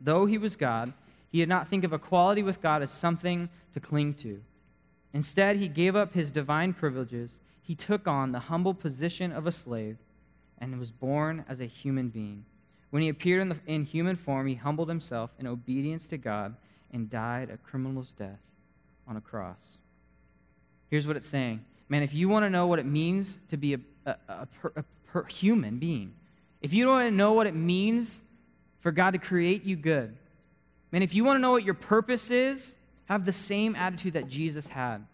Though 0.00 0.26
he 0.26 0.36
was 0.36 0.56
God, 0.56 0.92
he 1.30 1.38
did 1.38 1.48
not 1.48 1.68
think 1.68 1.84
of 1.84 1.92
equality 1.92 2.42
with 2.42 2.60
God 2.60 2.82
as 2.82 2.90
something 2.90 3.48
to 3.72 3.80
cling 3.80 4.14
to. 4.14 4.42
Instead, 5.14 5.56
he 5.56 5.68
gave 5.68 5.94
up 5.94 6.14
his 6.14 6.30
divine 6.30 6.72
privileges. 6.72 7.40
He 7.62 7.74
took 7.74 8.06
on 8.06 8.32
the 8.32 8.40
humble 8.40 8.74
position 8.74 9.32
of 9.32 9.46
a 9.46 9.52
slave 9.52 9.98
and 10.58 10.78
was 10.78 10.90
born 10.90 11.44
as 11.48 11.60
a 11.60 11.66
human 11.66 12.08
being. 12.08 12.44
When 12.90 13.02
he 13.02 13.08
appeared 13.08 13.42
in, 13.42 13.48
the, 13.48 13.58
in 13.66 13.84
human 13.84 14.16
form, 14.16 14.46
he 14.46 14.54
humbled 14.54 14.88
himself 14.88 15.30
in 15.38 15.46
obedience 15.46 16.06
to 16.08 16.18
God 16.18 16.56
and 16.92 17.08
died 17.08 17.50
a 17.50 17.56
criminal's 17.56 18.12
death 18.12 18.40
on 19.08 19.16
a 19.16 19.20
cross. 19.20 19.78
Here's 20.88 21.06
what 21.06 21.16
it's 21.16 21.26
saying 21.26 21.64
Man, 21.88 22.02
if 22.02 22.14
you 22.14 22.28
want 22.28 22.44
to 22.44 22.50
know 22.50 22.66
what 22.66 22.78
it 22.78 22.86
means 22.86 23.38
to 23.48 23.56
be 23.56 23.74
a, 23.74 23.80
a, 24.06 24.16
a, 24.28 24.46
per, 24.46 24.72
a 24.76 24.84
per 25.06 25.24
human 25.24 25.78
being, 25.78 26.14
if 26.60 26.72
you 26.72 26.84
don't 26.84 26.94
want 26.94 27.08
to 27.08 27.14
know 27.14 27.32
what 27.32 27.46
it 27.46 27.54
means 27.54 28.22
for 28.80 28.92
God 28.92 29.12
to 29.12 29.18
create 29.18 29.64
you 29.64 29.76
good, 29.76 30.16
man, 30.90 31.02
if 31.02 31.14
you 31.14 31.24
want 31.24 31.36
to 31.36 31.40
know 31.40 31.50
what 31.52 31.64
your 31.64 31.74
purpose 31.74 32.30
is, 32.30 32.76
have 33.06 33.24
the 33.24 33.32
same 33.32 33.74
attitude 33.76 34.14
that 34.14 34.28
Jesus 34.28 34.68
had. 34.68 35.04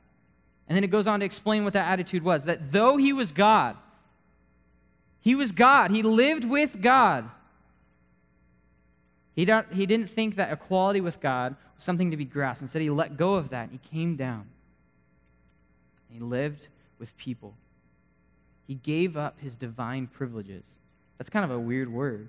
And 0.69 0.77
then 0.77 0.85
it 0.85 0.91
goes 0.91 1.07
on 1.07 1.21
to 1.21 1.27
explain 1.27 1.65
what 1.65 1.73
that 1.73 1.91
attitude 1.91 2.23
was 2.23 2.45
that 2.45 2.73
though 2.73 2.97
he 2.97 3.13
was 3.13 3.33
God, 3.33 3.77
he 5.21 5.35
was 5.35 5.53
God, 5.53 5.91
he 5.91 6.03
lived 6.03 6.45
with 6.45 6.81
God. 6.81 7.31
He, 9.35 9.45
don't, 9.45 9.73
he 9.73 9.87
didn't 9.87 10.11
think 10.11 10.37
that 10.37 10.53
equality 10.53 11.01
with 11.01 11.21
God 11.21 11.55
was 11.77 11.85
something 11.85 12.11
to 12.11 12.17
be 12.17 12.25
grasped. 12.25 12.63
Instead, 12.63 12.83
he 12.83 12.91
let 12.91 13.17
go 13.17 13.35
of 13.35 13.51
that 13.51 13.71
he 13.71 13.79
came 13.79 14.17
down. 14.17 14.49
He 16.11 16.19
lived 16.19 16.69
with 16.99 17.17
people. 17.17 17.55
He 18.67 18.75
gave 18.75 19.17
up 19.17 19.39
his 19.41 19.57
divine 19.57 20.07
privileges. 20.07 20.79
That's 21.17 21.31
kind 21.31 21.45
of 21.45 21.51
a 21.51 21.59
weird 21.59 21.93
word. 21.93 22.29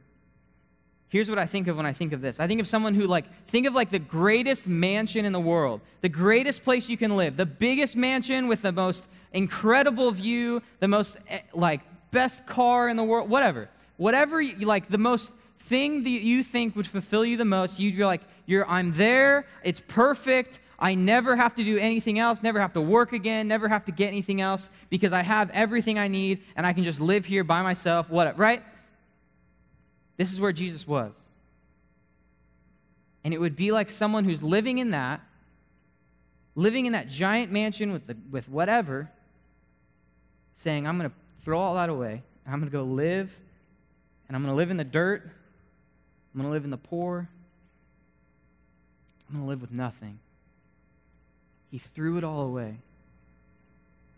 Here's 1.09 1.27
what 1.27 1.39
I 1.39 1.47
think 1.47 1.67
of 1.67 1.75
when 1.75 1.87
I 1.87 1.93
think 1.93 2.13
of 2.13 2.21
this. 2.21 2.39
I 2.39 2.45
think 2.47 2.61
of 2.61 2.67
someone 2.67 2.93
who 2.93 3.05
like 3.05 3.25
think 3.47 3.65
of 3.65 3.73
like 3.73 3.89
the 3.89 3.99
greatest 3.99 4.67
mansion 4.67 5.25
in 5.25 5.33
the 5.33 5.39
world, 5.39 5.81
the 6.01 6.09
greatest 6.09 6.63
place 6.63 6.87
you 6.87 6.97
can 6.97 7.17
live, 7.17 7.35
the 7.35 7.47
biggest 7.47 7.95
mansion 7.95 8.47
with 8.47 8.61
the 8.61 8.71
most 8.71 9.07
incredible 9.33 10.11
view, 10.11 10.61
the 10.79 10.87
most 10.87 11.17
eh, 11.27 11.39
like 11.53 11.81
best 12.11 12.45
car 12.45 12.89
in 12.89 12.95
the 12.95 13.03
world, 13.03 13.27
whatever. 13.27 13.69
Whatever 13.97 14.39
you 14.39 14.67
like 14.67 14.87
the 14.87 14.99
most 14.99 15.33
thing 15.57 16.03
that 16.03 16.09
you 16.09 16.43
think 16.43 16.75
would 16.75 16.87
fulfill 16.87 17.25
you 17.25 17.37
the 17.37 17.45
most, 17.45 17.79
you'd 17.79 17.97
be 17.97 18.05
like, 18.05 18.21
you're 18.45 18.67
I'm 18.69 18.93
there, 18.93 19.47
it's 19.63 19.79
perfect. 19.79 20.59
I 20.77 20.95
never 20.95 21.35
have 21.35 21.55
to 21.55 21.63
do 21.63 21.77
anything 21.77 22.19
else, 22.19 22.41
never 22.41 22.59
have 22.59 22.73
to 22.73 22.81
work 22.81 23.13
again, 23.13 23.47
never 23.47 23.67
have 23.67 23.83
to 23.85 23.91
get 23.91 24.07
anything 24.07 24.41
else 24.41 24.69
because 24.89 25.11
I 25.11 25.23
have 25.23 25.49
everything 25.51 25.97
I 25.99 26.07
need 26.07 26.43
and 26.55 26.65
I 26.65 26.73
can 26.73 26.83
just 26.83 27.01
live 27.01 27.25
here 27.25 27.43
by 27.43 27.61
myself, 27.63 28.09
whatever, 28.09 28.37
right? 28.37 28.63
This 30.19 30.33
is 30.33 30.41
where 30.41 30.51
Jesus 30.51 30.85
was. 30.85 31.13
And 33.23 33.33
it 33.33 33.39
would 33.39 33.55
be 33.55 33.71
like 33.71 33.87
someone 33.87 34.25
who's 34.25 34.43
living 34.43 34.79
in 34.79 34.91
that, 34.91 35.21
living 36.55 36.85
in 36.85 36.91
that 36.91 37.07
giant 37.07 37.53
mansion 37.53 37.93
with, 37.93 38.05
the, 38.05 38.17
with 38.29 38.49
whatever, 38.49 39.09
saying, 40.55 40.85
I'm 40.85 40.97
going 40.97 41.09
to 41.09 41.15
throw 41.45 41.57
all 41.57 41.75
that 41.75 41.87
away 41.87 42.21
and 42.43 42.53
I'm 42.53 42.59
going 42.59 42.69
to 42.69 42.77
go 42.77 42.83
live 42.83 43.31
and 44.27 44.35
I'm 44.35 44.43
going 44.43 44.51
to 44.51 44.57
live 44.57 44.71
in 44.71 44.75
the 44.75 44.83
dirt. 44.83 45.23
I'm 45.23 46.41
going 46.41 46.49
to 46.49 46.53
live 46.53 46.65
in 46.65 46.71
the 46.71 46.75
poor. 46.75 47.29
I'm 49.29 49.35
going 49.35 49.45
to 49.45 49.49
live 49.49 49.61
with 49.61 49.71
nothing. 49.71 50.19
He 51.71 51.77
threw 51.77 52.17
it 52.17 52.25
all 52.25 52.41
away. 52.41 52.75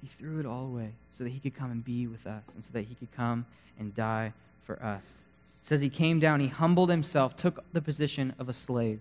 He 0.02 0.08
threw 0.08 0.40
it 0.40 0.48
all 0.48 0.66
away 0.66 0.94
so 1.12 1.24
that 1.26 1.30
he 1.30 1.40
could 1.40 1.54
come 1.54 1.70
and 1.70 1.86
be 1.86 2.08
with 2.08 2.26
us 2.26 2.46
and 2.56 2.66
so 2.66 2.74
that 2.74 2.86
he 2.86 2.96
could 2.96 3.12
come 3.12 3.46
and 3.78 3.94
die 3.94 4.34
for 4.66 4.82
us. 4.84 5.22
Says 5.62 5.82
he 5.82 5.90
came 5.90 6.20
down, 6.20 6.40
he 6.40 6.48
humbled 6.48 6.90
himself, 6.90 7.38
took 7.38 7.64
the 7.72 7.82
position 7.82 8.34
of 8.40 8.50
a 8.50 8.54
slave. 8.54 9.00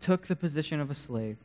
Took 0.00 0.26
the 0.26 0.36
position 0.36 0.80
of 0.80 0.90
a 0.90 0.94
slave. 0.94 1.36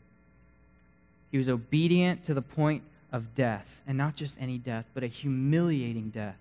He 1.31 1.37
was 1.37 1.49
obedient 1.49 2.23
to 2.25 2.33
the 2.33 2.41
point 2.41 2.83
of 3.11 3.33
death, 3.33 3.81
and 3.87 3.97
not 3.97 4.15
just 4.15 4.37
any 4.39 4.57
death, 4.57 4.85
but 4.93 5.03
a 5.03 5.07
humiliating 5.07 6.09
death. 6.09 6.39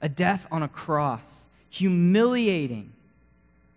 A 0.00 0.08
death 0.08 0.46
on 0.50 0.62
a 0.62 0.68
cross. 0.68 1.48
Humiliating. 1.70 2.92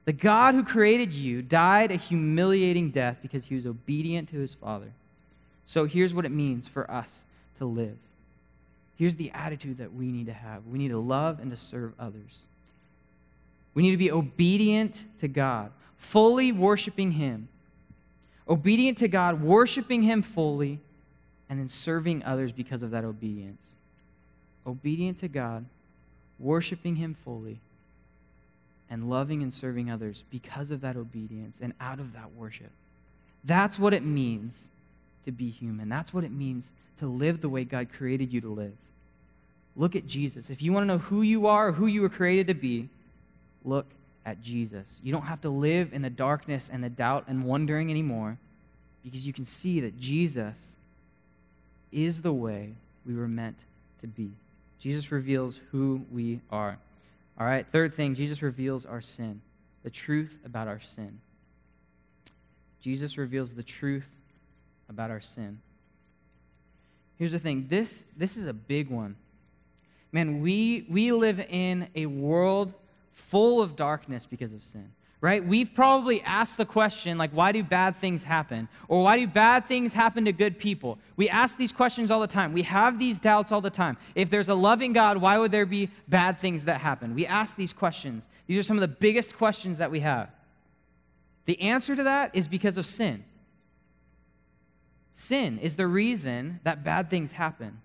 The 0.06 0.13
God 0.13 0.56
who 0.56 0.63
created 0.63 1.12
you 1.12 1.41
died 1.41 1.91
a 1.91 1.96
humiliating 1.96 2.91
death 2.91 3.17
because 3.22 3.46
he 3.46 3.56
was 3.56 3.65
obedient 3.65 4.30
to 4.30 4.38
his 4.38 4.54
Father. 4.54 4.91
So 5.65 5.86
here's 5.86 6.13
what 6.13 6.26
it 6.26 6.32
means 6.32 6.67
for 6.67 6.89
us 6.89 7.26
to 7.58 7.65
live. 7.65 7.98
Here's 8.96 9.15
the 9.15 9.32
attitude 9.32 9.80
that 9.80 9.93
we 9.93 10.12
need 10.12 10.28
to 10.28 10.34
have 10.34 10.65
we 10.65 10.78
need 10.78 10.89
to 10.89 11.00
love 11.00 11.39
and 11.39 11.52
to 11.52 11.58
serve 11.58 11.93
others. 12.00 12.39
We 13.78 13.84
need 13.84 13.92
to 13.92 13.98
be 13.98 14.12
obedient 14.12 15.06
to 15.20 15.28
God, 15.28 15.72
fully 15.98 16.52
worshiping 16.52 17.12
Him. 17.12 17.48
Obedient 18.50 18.98
to 18.98 19.08
God, 19.08 19.44
worshiping 19.44 20.02
Him 20.02 20.24
fully, 20.24 20.80
and 21.48 21.60
then 21.60 21.68
serving 21.68 22.24
others 22.24 22.52
because 22.52 22.82
of 22.82 22.90
that 22.90 23.04
obedience. 23.04 23.76
Obedient 24.66 25.20
to 25.20 25.28
God, 25.28 25.66
worshiping 26.40 26.96
Him 26.96 27.13
fully, 27.13 27.60
and 28.90 29.12
loving 29.12 29.44
and 29.44 29.54
serving 29.54 29.92
others 29.92 30.24
because 30.32 30.72
of 30.72 30.82
that 30.82 30.96
obedience 30.96 31.60
and 31.62 31.74
out 31.80 32.00
of 32.00 32.13
that 32.13 32.34
worship. 32.34 32.72
That's 33.44 33.78
what 33.78 33.94
it 33.94 34.04
means 34.04 34.70
to 35.26 35.32
be 35.32 35.52
human. 35.52 35.88
That's 35.88 36.12
what 36.12 36.24
it 36.24 36.32
means 36.32 36.72
to 36.98 37.06
live 37.06 37.42
the 37.42 37.50
way 37.50 37.63
God 37.63 37.90
created 37.96 38.34
you 38.34 38.42
to 38.42 38.50
live. 38.50 38.74
Look 39.76 39.96
at 39.96 40.08
Jesus. 40.08 40.50
If 40.50 40.63
you 40.63 40.74
want 40.74 40.86
to 40.86 40.88
know 40.88 40.98
who 40.98 41.22
you 41.22 41.46
are, 41.46 41.74
who 41.74 41.86
you 41.86 42.02
were 42.02 42.10
created 42.10 42.48
to 42.48 42.56
be, 42.56 42.90
look 43.67 43.88
at 44.25 44.41
Jesus. 44.41 44.99
You 45.03 45.12
don't 45.12 45.23
have 45.23 45.41
to 45.41 45.49
live 45.49 45.93
in 45.93 46.01
the 46.01 46.10
darkness 46.10 46.69
and 46.71 46.84
the 46.84 46.89
doubt 46.89 47.25
and 47.27 47.43
wondering 47.43 47.89
anymore 47.89 48.38
because 49.03 49.25
you 49.25 49.34
can 49.34 49.45
see 49.45 49.80
that 49.80 49.97
Jesus 49.97 50.75
is 51.91 52.21
the 52.21 52.34
way 52.34 52.73
we 53.06 53.15
were 53.15 53.27
meant 53.27 53.60
to 54.01 54.08
be. 54.08 54.32
Jesus 54.80 55.12
reveals 55.12 55.62
who 55.71 56.06
we 56.12 56.41
are. 56.51 56.77
All 57.39 57.47
right, 57.47 57.65
third 57.67 57.93
thing, 57.93 58.15
Jesus 58.15 58.41
reveals 58.41 58.86
our 58.86 59.01
sin, 59.01 59.41
the 59.84 59.89
truth 59.89 60.38
about 60.43 60.67
our 60.67 60.80
sin. 60.80 61.19
Jesus 62.82 63.17
reveals 63.17 63.53
the 63.53 63.63
truth 63.63 64.10
about 64.89 65.10
our 65.10 65.21
sin. 65.21 65.60
Here's 67.17 67.32
the 67.32 67.39
thing 67.39 67.67
this, 67.69 68.06
this 68.15 68.38
is 68.38 68.45
a 68.45 68.53
big 68.53 68.89
one. 68.89 69.15
Man, 70.12 70.41
we, 70.41 70.86
we 70.89 71.12
live 71.12 71.39
in 71.39 71.88
a 71.95 72.06
world 72.06 72.73
full 73.17 73.62
of 73.62 73.75
darkness 73.75 74.25
because 74.25 74.53
of 74.53 74.63
sin, 74.63 74.91
right? 75.21 75.43
We've 75.43 75.73
probably 75.73 76.21
asked 76.21 76.58
the 76.58 76.65
question, 76.65 77.17
like, 77.17 77.32
why 77.32 77.51
do 77.51 77.63
bad 77.63 77.95
things 77.95 78.23
happen? 78.23 78.69
Or 78.88 79.03
why 79.03 79.17
do 79.17 79.27
bad 79.27 79.65
things 79.65 79.91
happen 79.91 80.25
to 80.25 80.32
good 80.32 80.60
people? 80.60 80.99
We 81.15 81.27
ask 81.27 81.58
these 81.58 81.71
questions 81.71 82.12
all 82.12 82.21
the 82.21 82.27
time. 82.27 82.53
We 82.53 82.62
have 82.62 82.99
these 82.99 83.19
doubts 83.19 83.51
all 83.51 83.60
the 83.60 83.71
time. 83.71 83.97
If 84.13 84.30
there's 84.30 84.49
a 84.49 84.56
loving 84.56 84.93
God, 84.93 85.17
why 85.17 85.39
would 85.39 85.51
there 85.51 85.65
be 85.65 85.89
bad 86.08 86.38
things 86.38 86.65
that 86.65 86.80
happen? 86.80 87.15
We 87.15 87.25
ask 87.25 87.58
these 87.58 87.73
questions. 87.73 88.30
These 88.45 88.60
are 88.60 88.63
some 88.63 88.77
of 88.77 88.82
the 88.82 88.88
biggest 88.88 89.36
questions 89.36 89.80
that 89.80 89.91
we 89.91 90.01
have. 90.01 90.30
The 91.45 91.60
answer 91.60 91.95
to 91.95 92.03
that 92.03 92.36
is 92.36 92.47
because 92.47 92.77
of 92.77 92.86
sin. 92.86 93.25
Sin 95.13 95.58
is 95.58 95.75
the 95.75 95.88
reason 95.88 96.60
that 96.63 96.84
bad 96.84 97.10
things 97.10 97.32
happen. 97.32 97.82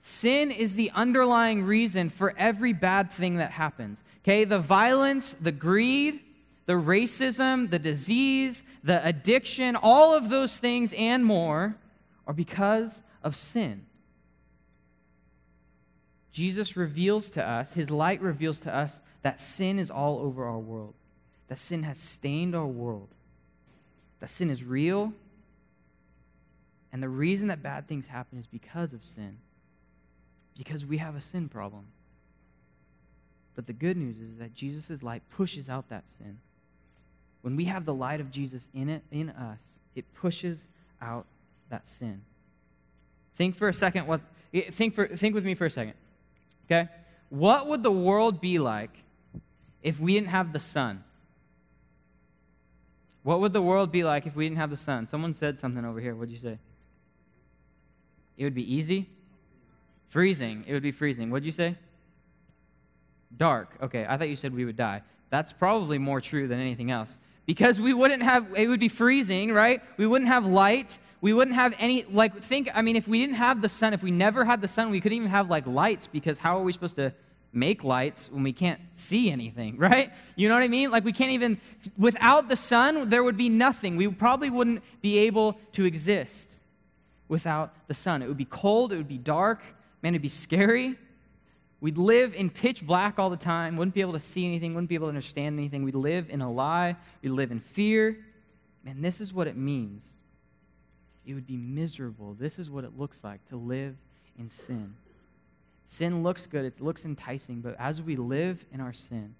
Sin 0.00 0.50
is 0.50 0.74
the 0.74 0.90
underlying 0.94 1.64
reason 1.64 2.08
for 2.08 2.34
every 2.38 2.72
bad 2.72 3.12
thing 3.12 3.36
that 3.36 3.50
happens. 3.50 4.02
Okay, 4.22 4.44
the 4.44 4.58
violence, 4.58 5.34
the 5.34 5.52
greed, 5.52 6.20
the 6.66 6.72
racism, 6.74 7.70
the 7.70 7.78
disease, 7.78 8.62
the 8.82 9.04
addiction, 9.06 9.76
all 9.76 10.14
of 10.14 10.30
those 10.30 10.56
things 10.56 10.92
and 10.94 11.24
more 11.24 11.76
are 12.26 12.32
because 12.32 13.02
of 13.22 13.36
sin. 13.36 13.84
Jesus 16.32 16.76
reveals 16.76 17.28
to 17.30 17.46
us, 17.46 17.72
his 17.72 17.90
light 17.90 18.22
reveals 18.22 18.60
to 18.60 18.74
us 18.74 19.00
that 19.22 19.40
sin 19.40 19.78
is 19.78 19.90
all 19.90 20.20
over 20.20 20.44
our 20.46 20.58
world, 20.58 20.94
that 21.48 21.58
sin 21.58 21.82
has 21.82 21.98
stained 21.98 22.54
our 22.54 22.66
world, 22.66 23.08
that 24.20 24.30
sin 24.30 24.48
is 24.48 24.62
real, 24.62 25.12
and 26.92 27.02
the 27.02 27.08
reason 27.08 27.48
that 27.48 27.62
bad 27.62 27.86
things 27.88 28.06
happen 28.06 28.38
is 28.38 28.46
because 28.46 28.92
of 28.92 29.04
sin, 29.04 29.38
because 30.58 30.84
we 30.84 30.98
have 30.98 31.16
a 31.16 31.20
sin 31.20 31.48
problem. 31.48 31.86
But 33.54 33.66
the 33.66 33.72
good 33.72 33.96
news 33.96 34.18
is 34.20 34.36
that 34.38 34.54
Jesus' 34.54 35.02
light 35.02 35.22
pushes 35.30 35.68
out 35.68 35.88
that 35.88 36.08
sin. 36.08 36.38
When 37.42 37.56
we 37.56 37.64
have 37.66 37.84
the 37.84 37.94
light 37.94 38.20
of 38.20 38.30
Jesus 38.30 38.68
in 38.74 38.88
it 38.88 39.02
in 39.10 39.30
us, 39.30 39.60
it 39.94 40.12
pushes 40.14 40.66
out 41.00 41.26
that 41.68 41.86
sin. 41.86 42.22
Think 43.34 43.56
for 43.56 43.68
a 43.68 43.74
second 43.74 44.06
what 44.06 44.20
eh, 44.52 44.70
think 44.70 44.94
for 44.94 45.06
think 45.06 45.34
with 45.34 45.44
me 45.44 45.54
for 45.54 45.66
a 45.66 45.70
second. 45.70 45.94
Okay? 46.66 46.88
What 47.30 47.68
would 47.68 47.82
the 47.82 47.92
world 47.92 48.40
be 48.40 48.58
like 48.58 48.90
if 49.82 49.98
we 49.98 50.14
didn't 50.14 50.28
have 50.28 50.52
the 50.52 50.58
sun? 50.58 51.04
What 53.22 53.40
would 53.40 53.52
the 53.52 53.62
world 53.62 53.92
be 53.92 54.02
like 54.02 54.26
if 54.26 54.34
we 54.34 54.46
didn't 54.46 54.58
have 54.58 54.70
the 54.70 54.76
sun? 54.76 55.06
Someone 55.06 55.34
said 55.34 55.58
something 55.58 55.84
over 55.84 56.00
here. 56.00 56.14
What'd 56.14 56.32
you 56.32 56.40
say? 56.40 56.58
It 58.36 58.44
would 58.44 58.54
be 58.54 58.74
easy? 58.74 59.08
Freezing. 60.10 60.64
It 60.66 60.72
would 60.72 60.82
be 60.82 60.90
freezing. 60.90 61.30
What'd 61.30 61.46
you 61.46 61.52
say? 61.52 61.76
Dark. 63.36 63.76
Okay, 63.80 64.04
I 64.06 64.16
thought 64.16 64.28
you 64.28 64.34
said 64.34 64.52
we 64.52 64.64
would 64.64 64.76
die. 64.76 65.02
That's 65.30 65.52
probably 65.52 65.98
more 65.98 66.20
true 66.20 66.48
than 66.48 66.58
anything 66.58 66.90
else. 66.90 67.16
Because 67.46 67.80
we 67.80 67.94
wouldn't 67.94 68.24
have, 68.24 68.52
it 68.56 68.66
would 68.66 68.80
be 68.80 68.88
freezing, 68.88 69.52
right? 69.52 69.80
We 69.96 70.08
wouldn't 70.08 70.28
have 70.28 70.44
light. 70.44 70.98
We 71.20 71.32
wouldn't 71.32 71.54
have 71.54 71.76
any, 71.78 72.04
like, 72.10 72.34
think, 72.42 72.68
I 72.74 72.82
mean, 72.82 72.96
if 72.96 73.06
we 73.06 73.20
didn't 73.20 73.36
have 73.36 73.62
the 73.62 73.68
sun, 73.68 73.94
if 73.94 74.02
we 74.02 74.10
never 74.10 74.44
had 74.44 74.60
the 74.60 74.68
sun, 74.68 74.90
we 74.90 75.00
couldn't 75.00 75.16
even 75.16 75.30
have, 75.30 75.48
like, 75.48 75.66
lights 75.66 76.08
because 76.08 76.38
how 76.38 76.58
are 76.58 76.62
we 76.62 76.72
supposed 76.72 76.96
to 76.96 77.12
make 77.52 77.84
lights 77.84 78.28
when 78.32 78.42
we 78.42 78.52
can't 78.52 78.80
see 78.96 79.30
anything, 79.30 79.76
right? 79.78 80.12
You 80.34 80.48
know 80.48 80.56
what 80.56 80.64
I 80.64 80.68
mean? 80.68 80.90
Like, 80.90 81.04
we 81.04 81.12
can't 81.12 81.30
even, 81.30 81.60
without 81.96 82.48
the 82.48 82.56
sun, 82.56 83.10
there 83.10 83.22
would 83.22 83.36
be 83.36 83.48
nothing. 83.48 83.96
We 83.96 84.08
probably 84.08 84.50
wouldn't 84.50 84.82
be 85.02 85.18
able 85.18 85.56
to 85.72 85.84
exist 85.84 86.56
without 87.28 87.74
the 87.86 87.94
sun. 87.94 88.22
It 88.22 88.28
would 88.28 88.36
be 88.36 88.44
cold, 88.44 88.92
it 88.92 88.96
would 88.96 89.08
be 89.08 89.18
dark, 89.18 89.62
man, 90.02 90.14
it'd 90.14 90.22
be 90.22 90.28
scary. 90.28 90.96
We'd 91.80 91.98
live 91.98 92.34
in 92.34 92.50
pitch 92.50 92.86
black 92.86 93.18
all 93.18 93.30
the 93.30 93.36
time, 93.36 93.76
wouldn't 93.76 93.94
be 93.94 94.02
able 94.02 94.12
to 94.12 94.20
see 94.20 94.46
anything, 94.46 94.72
wouldn't 94.72 94.88
be 94.88 94.94
able 94.94 95.06
to 95.06 95.10
understand 95.10 95.58
anything. 95.58 95.82
We'd 95.82 95.94
live 95.94 96.28
in 96.28 96.42
a 96.42 96.50
lie, 96.50 96.96
we'd 97.22 97.30
live 97.30 97.50
in 97.50 97.60
fear. 97.60 98.18
Man, 98.84 99.00
this 99.00 99.20
is 99.20 99.32
what 99.32 99.46
it 99.46 99.56
means. 99.56 100.14
It 101.24 101.34
would 101.34 101.46
be 101.46 101.56
miserable. 101.56 102.34
This 102.34 102.58
is 102.58 102.70
what 102.70 102.84
it 102.84 102.98
looks 102.98 103.24
like 103.24 103.46
to 103.48 103.56
live 103.56 103.96
in 104.38 104.48
sin. 104.48 104.94
Sin 105.86 106.22
looks 106.22 106.46
good, 106.46 106.64
it 106.64 106.80
looks 106.80 107.04
enticing, 107.04 107.60
but 107.60 107.76
as 107.78 108.00
we 108.00 108.14
live 108.16 108.64
in 108.72 108.80
our 108.80 108.92
sin, 108.92 109.34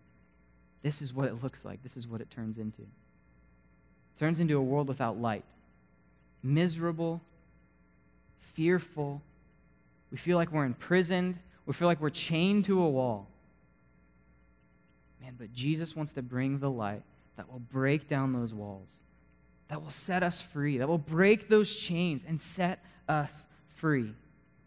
this 0.83 1.03
is 1.03 1.13
what 1.13 1.29
it 1.29 1.43
looks 1.43 1.65
like. 1.65 1.83
This 1.83 1.97
is 1.97 2.09
what 2.09 2.21
it 2.21 2.31
turns 2.31 2.59
into. 2.59 2.83
It 2.83 4.19
turns 4.19 4.41
into 4.41 4.57
a 4.57 4.63
world 4.63 4.89
without 4.89 5.21
light. 5.21 5.45
Miserable, 6.43 7.21
fearful. 8.39 9.23
We 10.11 10.19
feel 10.19 10.37
like 10.37 10.53
we're 10.53 10.65
imprisoned 10.65 11.39
we 11.71 11.75
feel 11.75 11.87
like 11.87 12.01
we're 12.01 12.11
chained 12.11 12.65
to 12.65 12.83
a 12.83 12.89
wall. 12.89 13.29
Man, 15.23 15.37
but 15.39 15.53
Jesus 15.53 15.95
wants 15.95 16.13
to 16.15 16.21
bring 16.21 16.59
the 16.59 16.69
light 16.69 17.05
that 17.37 17.49
will 17.49 17.61
break 17.61 18.09
down 18.09 18.33
those 18.33 18.53
walls, 18.53 18.91
that 19.69 19.81
will 19.81 19.91
set 19.91 20.25
us 20.25 20.41
free, 20.41 20.79
that 20.79 20.89
will 20.89 20.99
break 20.99 21.49
those 21.49 21.79
chains 21.79 22.25
and 22.27 22.41
set 22.41 22.85
us 23.09 23.47
free. 23.69 24.13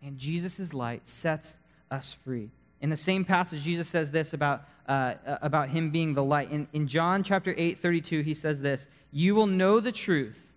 And 0.01 0.17
Jesus' 0.17 0.73
light 0.73 1.05
sets 1.09 1.57
us 1.91 2.13
free. 2.13 2.51
In 2.79 2.89
the 2.89 2.95
same 2.95 3.25
passage, 3.25 3.63
Jesus 3.63 3.89
says 3.89 4.11
this 4.11 4.31
about, 4.31 4.63
uh, 4.87 5.15
about 5.41 5.67
him 5.67 5.89
being 5.89 6.13
the 6.13 6.23
light. 6.23 6.51
In, 6.51 6.69
in 6.71 6.87
John 6.87 7.21
chapter 7.21 7.53
8, 7.57 7.77
32, 7.79 8.21
he 8.21 8.33
says 8.33 8.61
this 8.61 8.87
You 9.11 9.35
will 9.35 9.47
know 9.47 9.81
the 9.81 9.91
truth, 9.91 10.53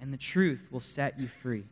and 0.00 0.14
the 0.14 0.16
truth 0.16 0.68
will 0.70 0.80
set 0.80 1.20
you 1.20 1.28
free. 1.28 1.64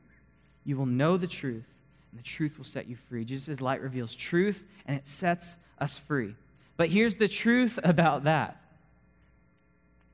You 0.65 0.77
will 0.77 0.85
know 0.85 1.17
the 1.17 1.27
truth, 1.27 1.72
and 2.13 2.21
the 2.21 2.25
truth 2.25 2.59
will 2.59 2.65
set 2.65 2.87
you 2.87 2.95
free. 2.95 3.25
Jesus' 3.25 3.61
light 3.61 3.81
reveals 3.81 4.15
truth, 4.15 4.65
and 4.87 4.97
it 4.97 5.07
sets 5.07 5.57
us 5.79 5.99
free. 5.99 6.35
But 6.77 6.91
here's 6.91 7.17
the 7.17 7.29
truth 7.29 7.79
about 7.85 8.25
that 8.25 8.59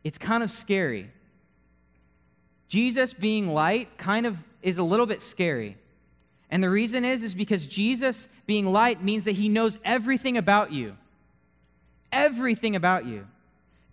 it's 0.05 0.19
kind 0.19 0.43
of 0.43 0.51
scary. 0.51 1.11
Jesus 2.69 3.15
being 3.15 3.49
light 3.49 3.99
kind 3.99 4.27
of 4.27 4.39
is 4.63 4.79
a 4.79 4.83
little 4.83 5.07
bit 5.07 5.23
scary. 5.23 5.77
And 6.51 6.63
the 6.63 6.71
reason 6.71 7.05
is 7.05 7.23
is 7.23 7.35
because 7.35 7.67
Jesus 7.67 8.29
being 8.47 8.67
light 8.67 9.03
means 9.03 9.25
that 9.25 9.33
he 9.33 9.49
knows 9.49 9.79
everything 9.85 10.39
about 10.39 10.73
you. 10.73 10.97
Everything 12.13 12.77
about 12.77 13.05
you. 13.05 13.27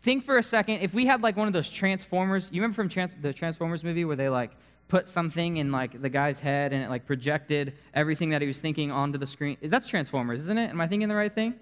Think 0.01 0.23
for 0.23 0.37
a 0.37 0.43
second 0.43 0.75
if 0.81 0.93
we 0.93 1.05
had 1.05 1.21
like 1.21 1.35
one 1.35 1.47
of 1.47 1.53
those 1.53 1.69
transformers, 1.69 2.49
you 2.51 2.61
remember 2.61 2.75
from 2.75 2.89
Trans- 2.89 3.15
the 3.21 3.33
Transformers 3.33 3.83
movie 3.83 4.05
where 4.05 4.15
they 4.15 4.29
like 4.29 4.51
put 4.87 5.07
something 5.07 5.57
in 5.57 5.71
like 5.71 6.01
the 6.01 6.09
guy's 6.09 6.39
head 6.39 6.73
and 6.73 6.83
it 6.83 6.89
like 6.89 7.05
projected 7.05 7.73
everything 7.93 8.29
that 8.29 8.41
he 8.41 8.47
was 8.47 8.59
thinking 8.59 8.91
onto 8.91 9.17
the 9.17 9.25
screen. 9.25 9.57
That's 9.61 9.87
Transformers, 9.87 10.41
isn't 10.41 10.57
it? 10.57 10.69
Am 10.69 10.79
I 10.79 10.87
thinking 10.87 11.09
the 11.09 11.15
right 11.15 11.33
thing? 11.33 11.55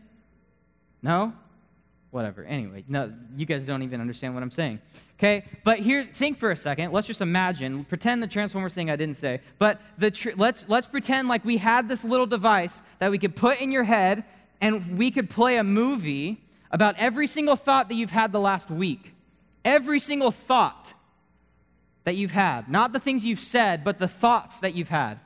No? 1.02 1.34
Whatever. 2.12 2.44
Anyway, 2.44 2.84
no, 2.88 3.12
you 3.36 3.46
guys 3.46 3.66
don't 3.66 3.82
even 3.82 4.00
understand 4.00 4.36
what 4.36 4.44
I'm 4.44 4.52
saying. 4.52 4.80
Okay, 5.18 5.46
but 5.64 5.80
here, 5.80 6.04
think 6.04 6.38
for 6.38 6.52
a 6.52 6.56
second. 6.56 6.92
Let's 6.92 7.08
just 7.08 7.22
imagine, 7.22 7.86
pretend 7.86 8.22
the 8.22 8.28
Transformers 8.28 8.76
thing 8.76 8.92
I 8.92 8.96
didn't 8.96 9.16
say, 9.16 9.42
but 9.58 9.82
the 9.98 10.12
tr- 10.12 10.32
let's 10.38 10.70
let's 10.70 10.86
pretend 10.86 11.28
like 11.28 11.44
we 11.44 11.58
had 11.58 11.90
this 11.90 12.04
little 12.04 12.28
device 12.28 12.84
that 13.00 13.10
we 13.10 13.18
could 13.18 13.36
put 13.36 13.60
in 13.62 13.72
your 13.72 13.84
head, 13.84 14.26
and 14.62 14.98
we 14.98 15.10
could 15.10 15.30
play 15.30 15.58
a 15.58 15.64
movie 15.64 16.44
about 16.70 16.96
every 16.98 17.26
single 17.26 17.56
thought 17.56 17.90
that 17.90 17.96
you've 17.96 18.12
had 18.12 18.32
the 18.32 18.40
last 18.40 18.70
week. 18.70 19.14
Every 19.66 19.98
single 19.98 20.30
thought 20.30 20.94
that 22.04 22.16
you've 22.16 22.32
had. 22.32 22.70
Not 22.70 22.94
the 22.94 23.00
things 23.00 23.26
you've 23.26 23.40
said, 23.40 23.84
but 23.84 24.00
the 24.00 24.08
thoughts 24.08 24.58
that 24.58 24.74
you've 24.74 24.90
had. 24.90 25.20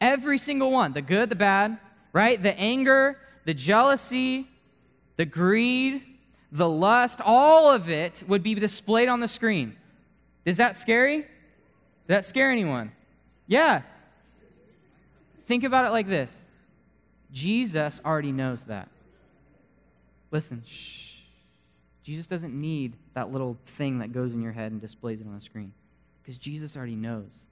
Every 0.00 0.38
single 0.38 0.70
one 0.70 0.92
the 0.92 1.02
good, 1.02 1.28
the 1.28 1.36
bad, 1.36 1.78
right? 2.12 2.40
The 2.40 2.58
anger, 2.58 3.18
the 3.44 3.54
jealousy, 3.54 4.48
the 5.16 5.26
greed, 5.26 6.02
the 6.52 6.68
lust, 6.68 7.20
all 7.24 7.70
of 7.70 7.90
it 7.90 8.22
would 8.26 8.42
be 8.42 8.54
displayed 8.54 9.08
on 9.08 9.20
the 9.20 9.28
screen. 9.28 9.76
Is 10.44 10.56
that 10.56 10.76
scary? 10.76 11.18
Does 11.20 11.28
that 12.08 12.24
scare 12.24 12.50
anyone? 12.50 12.92
Yeah. 13.46 13.82
Think 15.46 15.64
about 15.64 15.86
it 15.86 15.90
like 15.90 16.06
this 16.06 16.44
Jesus 17.32 18.00
already 18.04 18.32
knows 18.32 18.64
that. 18.64 18.88
Listen, 20.30 20.62
shh. 20.66 21.08
Jesus 22.02 22.26
doesn't 22.26 22.58
need 22.58 22.94
that 23.14 23.30
little 23.30 23.58
thing 23.66 23.98
that 23.98 24.12
goes 24.12 24.32
in 24.32 24.40
your 24.40 24.52
head 24.52 24.72
and 24.72 24.80
displays 24.80 25.20
it 25.20 25.26
on 25.26 25.34
the 25.34 25.40
screen 25.40 25.72
because 26.22 26.38
Jesus 26.38 26.76
already 26.76 26.96
knows. 26.96 27.44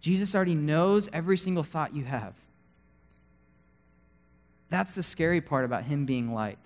Jesus 0.00 0.34
already 0.34 0.54
knows 0.54 1.08
every 1.12 1.38
single 1.38 1.62
thought 1.62 1.94
you 1.94 2.04
have. 2.04 2.34
That's 4.68 4.92
the 4.92 5.02
scary 5.02 5.40
part 5.40 5.64
about 5.64 5.84
him 5.84 6.06
being 6.06 6.32
light. 6.34 6.58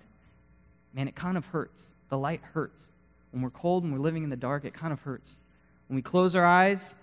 Man, 0.93 1.07
it 1.07 1.15
kind 1.15 1.37
of 1.37 1.47
hurts. 1.47 1.93
The 2.09 2.17
light 2.17 2.41
hurts. 2.53 2.91
When 3.31 3.41
we're 3.43 3.49
cold 3.49 3.83
and 3.83 3.93
we're 3.93 3.99
living 3.99 4.23
in 4.23 4.29
the 4.29 4.35
dark, 4.35 4.65
it 4.65 4.73
kind 4.73 4.93
of 4.93 5.01
hurts. 5.01 5.35
When 5.87 5.95
we 5.95 6.01
close 6.01 6.33
our 6.35 6.45
eyes 6.45 6.95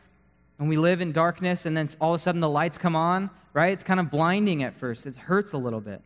and 0.58 0.68
we 0.68 0.76
live 0.76 1.00
in 1.00 1.12
darkness 1.12 1.66
and 1.66 1.76
then 1.76 1.88
all 2.00 2.12
of 2.12 2.16
a 2.16 2.18
sudden 2.18 2.40
the 2.40 2.48
lights 2.48 2.78
come 2.78 2.96
on, 2.96 3.30
right? 3.52 3.72
It's 3.72 3.84
kind 3.84 4.00
of 4.00 4.10
blinding 4.10 4.62
at 4.62 4.74
first. 4.74 5.06
It 5.06 5.16
hurts 5.16 5.52
a 5.52 5.58
little 5.58 5.80
bit. 5.80 6.00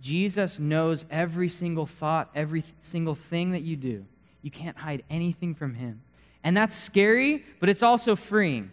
Jesus 0.00 0.58
knows 0.58 1.04
every 1.10 1.48
single 1.48 1.86
thought, 1.86 2.30
every 2.34 2.64
single 2.80 3.14
thing 3.14 3.52
that 3.52 3.62
you 3.62 3.76
do. 3.76 4.04
You 4.42 4.50
can't 4.50 4.76
hide 4.76 5.04
anything 5.10 5.54
from 5.54 5.74
him. 5.74 6.02
And 6.42 6.56
that's 6.56 6.74
scary, 6.74 7.44
but 7.58 7.68
it's 7.68 7.82
also 7.82 8.16
freeing. 8.16 8.70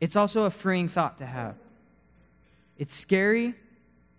It's 0.00 0.16
also 0.16 0.44
a 0.44 0.50
freeing 0.50 0.88
thought 0.88 1.18
to 1.18 1.26
have. 1.26 1.54
It's 2.76 2.92
scary, 2.92 3.54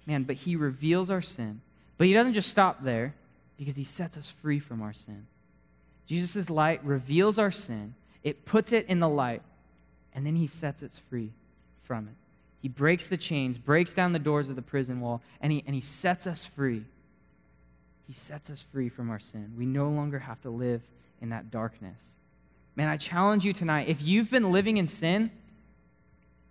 man, 0.06 0.24
but 0.24 0.38
he 0.38 0.56
reveals 0.56 1.12
our 1.12 1.22
sin. 1.22 1.62
But 1.98 2.08
he 2.08 2.14
doesn't 2.14 2.34
just 2.34 2.50
stop 2.50 2.84
there 2.84 3.14
because 3.58 3.76
he 3.76 3.84
sets 3.84 4.18
us 4.18 4.30
free 4.30 4.60
from 4.60 4.82
our 4.82 4.94
sin. 4.94 5.28
Jesus' 6.06 6.50
light 6.50 6.84
reveals 6.84 7.40
our 7.40 7.52
sin, 7.52 7.96
it 8.24 8.46
puts 8.46 8.72
it 8.72 8.88
in 8.88 9.00
the 9.00 9.10
light, 9.10 9.42
and 10.14 10.26
then 10.26 10.36
he 10.36 10.48
sets 10.48 10.84
us 10.84 10.98
free 11.10 11.32
from 11.82 12.08
it. 12.08 12.14
He 12.62 12.70
breaks 12.70 13.08
the 13.08 13.18
chains, 13.18 13.58
breaks 13.58 13.94
down 13.94 14.14
the 14.14 14.20
doors 14.20 14.48
of 14.48 14.56
the 14.56 14.62
prison 14.62 15.02
wall, 15.02 15.22
and 15.42 15.52
he, 15.52 15.64
and 15.66 15.76
he 15.76 15.82
sets 15.82 16.26
us 16.26 16.46
free. 16.46 16.86
He 18.08 18.14
sets 18.14 18.50
us 18.50 18.62
free 18.62 18.90
from 18.90 19.10
our 19.10 19.20
sin. 19.20 19.54
We 19.58 19.66
no 19.66 19.90
longer 19.90 20.20
have 20.20 20.42
to 20.42 20.50
live 20.50 20.82
in 21.22 21.30
that 21.30 21.52
darkness. 21.52 22.14
Man, 22.76 22.90
I 22.90 22.98
challenge 22.98 23.46
you 23.46 23.54
tonight 23.54 23.88
if 23.88 24.02
you've 24.02 24.30
been 24.30 24.52
living 24.52 24.78
in 24.78 24.88
sin, 24.88 25.32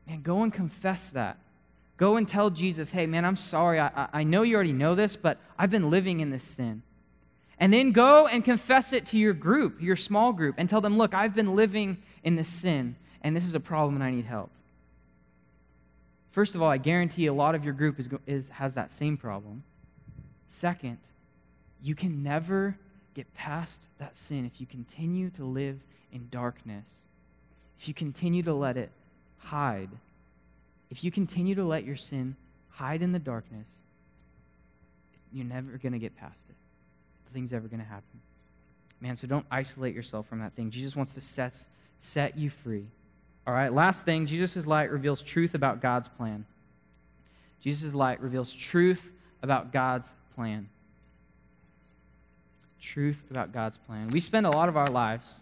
man, 0.07 0.23
go 0.23 0.43
and 0.43 0.53
confess 0.53 1.09
that. 1.11 1.39
Go 1.97 2.17
and 2.17 2.27
tell 2.27 2.51
Jesus, 2.51 2.93
hey, 2.93 3.07
man, 3.07 3.25
I'm 3.25 3.37
sorry. 3.37 3.79
I, 3.79 4.09
I 4.13 4.25
know 4.25 4.43
you 4.43 4.55
already 4.55 4.73
know 4.73 4.95
this, 4.95 5.15
but 5.15 5.39
I've 5.59 5.71
been 5.71 5.91
living 5.91 6.21
in 6.21 6.31
this 6.31 6.43
sin. 6.43 6.83
And 7.59 7.73
then 7.73 7.93
go 7.93 8.27
and 8.27 8.45
confess 8.45 8.93
it 8.93 9.07
to 9.07 9.19
your 9.19 9.35
group, 9.35 9.81
your 9.81 9.95
small 9.95 10.33
group, 10.33 10.57
and 10.59 10.69
tell 10.69 10.81
them, 10.81 10.99
look, 10.99 11.15
I've 11.15 11.35
been 11.35 11.55
living 11.55 11.99
in 12.25 12.35
this 12.35 12.49
sin, 12.49 12.97
and 13.21 13.37
this 13.37 13.45
is 13.45 13.55
a 13.55 13.61
problem, 13.61 13.95
and 13.95 14.03
I 14.03 14.11
need 14.11 14.25
help. 14.25 14.51
First 16.33 16.55
of 16.55 16.63
all, 16.63 16.71
I 16.71 16.79
guarantee 16.79 17.27
a 17.27 17.33
lot 17.33 17.55
of 17.55 17.65
your 17.65 17.75
group 17.75 18.01
is, 18.01 18.09
is, 18.27 18.49
has 18.49 18.75
that 18.75 18.91
same 18.91 19.17
problem. 19.17 19.63
Second, 20.49 20.99
you 21.83 21.95
can 21.95 22.23
never 22.23 22.77
get 23.15 23.33
past 23.35 23.89
that 23.99 24.17
sin 24.17 24.47
if 24.47 24.61
you 24.61 24.67
continue 24.67 25.31
to 25.31 25.45
live 25.45 25.81
in 26.13 26.29
darkness, 26.31 27.09
if 27.79 27.89
you 27.89 27.95
continue 27.95 28.43
to 28.43 28.55
let 28.55 28.77
it 28.77 28.91
hide, 29.39 29.91
if 30.91 31.03
you 31.03 31.11
continue 31.11 31.55
to 31.55 31.65
let 31.65 31.85
your 31.85 31.97
sin 31.97 32.37
hide 32.71 33.03
in 33.03 33.13
the 33.13 33.19
darkness, 33.19 33.69
you're 35.33 35.45
never 35.45 35.79
going 35.79 35.93
to 35.93 35.99
get 35.99 36.17
past 36.17 36.41
it. 36.49 36.55
Nothing's 37.27 37.53
ever 37.53 37.67
going 37.67 37.81
to 37.81 37.87
happen. 37.87 38.21
Man, 39.01 39.17
so 39.17 39.27
don't 39.27 39.47
isolate 39.51 39.95
yourself 39.95 40.29
from 40.29 40.39
that 40.41 40.55
thing. 40.55 40.71
Jesus 40.71 40.95
wants 40.95 41.15
to 41.15 41.21
set, 41.21 41.67
set 41.99 42.39
you 42.39 42.51
free. 42.51 42.87
All 43.47 43.55
right, 43.55 43.73
last 43.73 44.05
thing 44.05 44.27
Jesus' 44.27 44.67
light 44.67 44.91
reveals 44.91 45.23
truth 45.23 45.55
about 45.55 45.81
God's 45.81 46.07
plan. 46.09 46.45
Jesus' 47.61 47.95
light 47.95 48.21
reveals 48.21 48.55
truth 48.55 49.13
about 49.43 49.73
God's 49.73 50.15
plan. 50.35 50.69
Truth 52.83 53.27
about 53.31 53.53
God's 53.53 53.79
plan. 53.79 54.09
We 54.09 54.19
spend 54.19 54.45
a 54.45 54.51
lot 54.51 54.69
of 54.69 54.77
our 54.77 54.89
lives 54.89 55.41